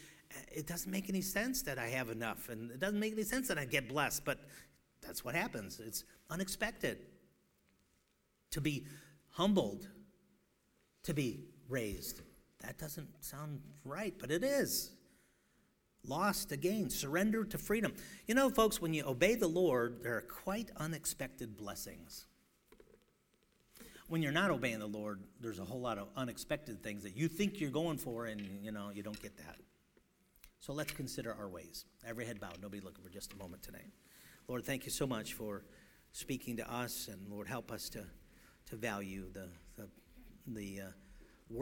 [0.51, 3.47] It doesn't make any sense that I have enough, and it doesn't make any sense
[3.49, 4.25] that I get blessed.
[4.25, 4.39] But
[5.01, 5.79] that's what happens.
[5.79, 6.97] It's unexpected.
[8.51, 8.85] To be
[9.29, 9.87] humbled,
[11.03, 12.21] to be raised.
[12.61, 14.91] That doesn't sound right, but it is.
[16.05, 17.93] Lost again, surrender to freedom.
[18.27, 22.25] You know, folks, when you obey the Lord, there are quite unexpected blessings.
[24.09, 27.29] When you're not obeying the Lord, there's a whole lot of unexpected things that you
[27.29, 29.55] think you're going for, and you know you don't get that.
[30.59, 31.85] So let's consider our ways.
[32.05, 33.91] Every head bowed, nobody looking for just a moment tonight.
[34.47, 35.63] Lord, thank you so much for
[36.11, 38.03] speaking to us, and Lord, help us to
[38.67, 39.47] to value the
[39.77, 39.89] the,
[40.47, 40.89] the uh,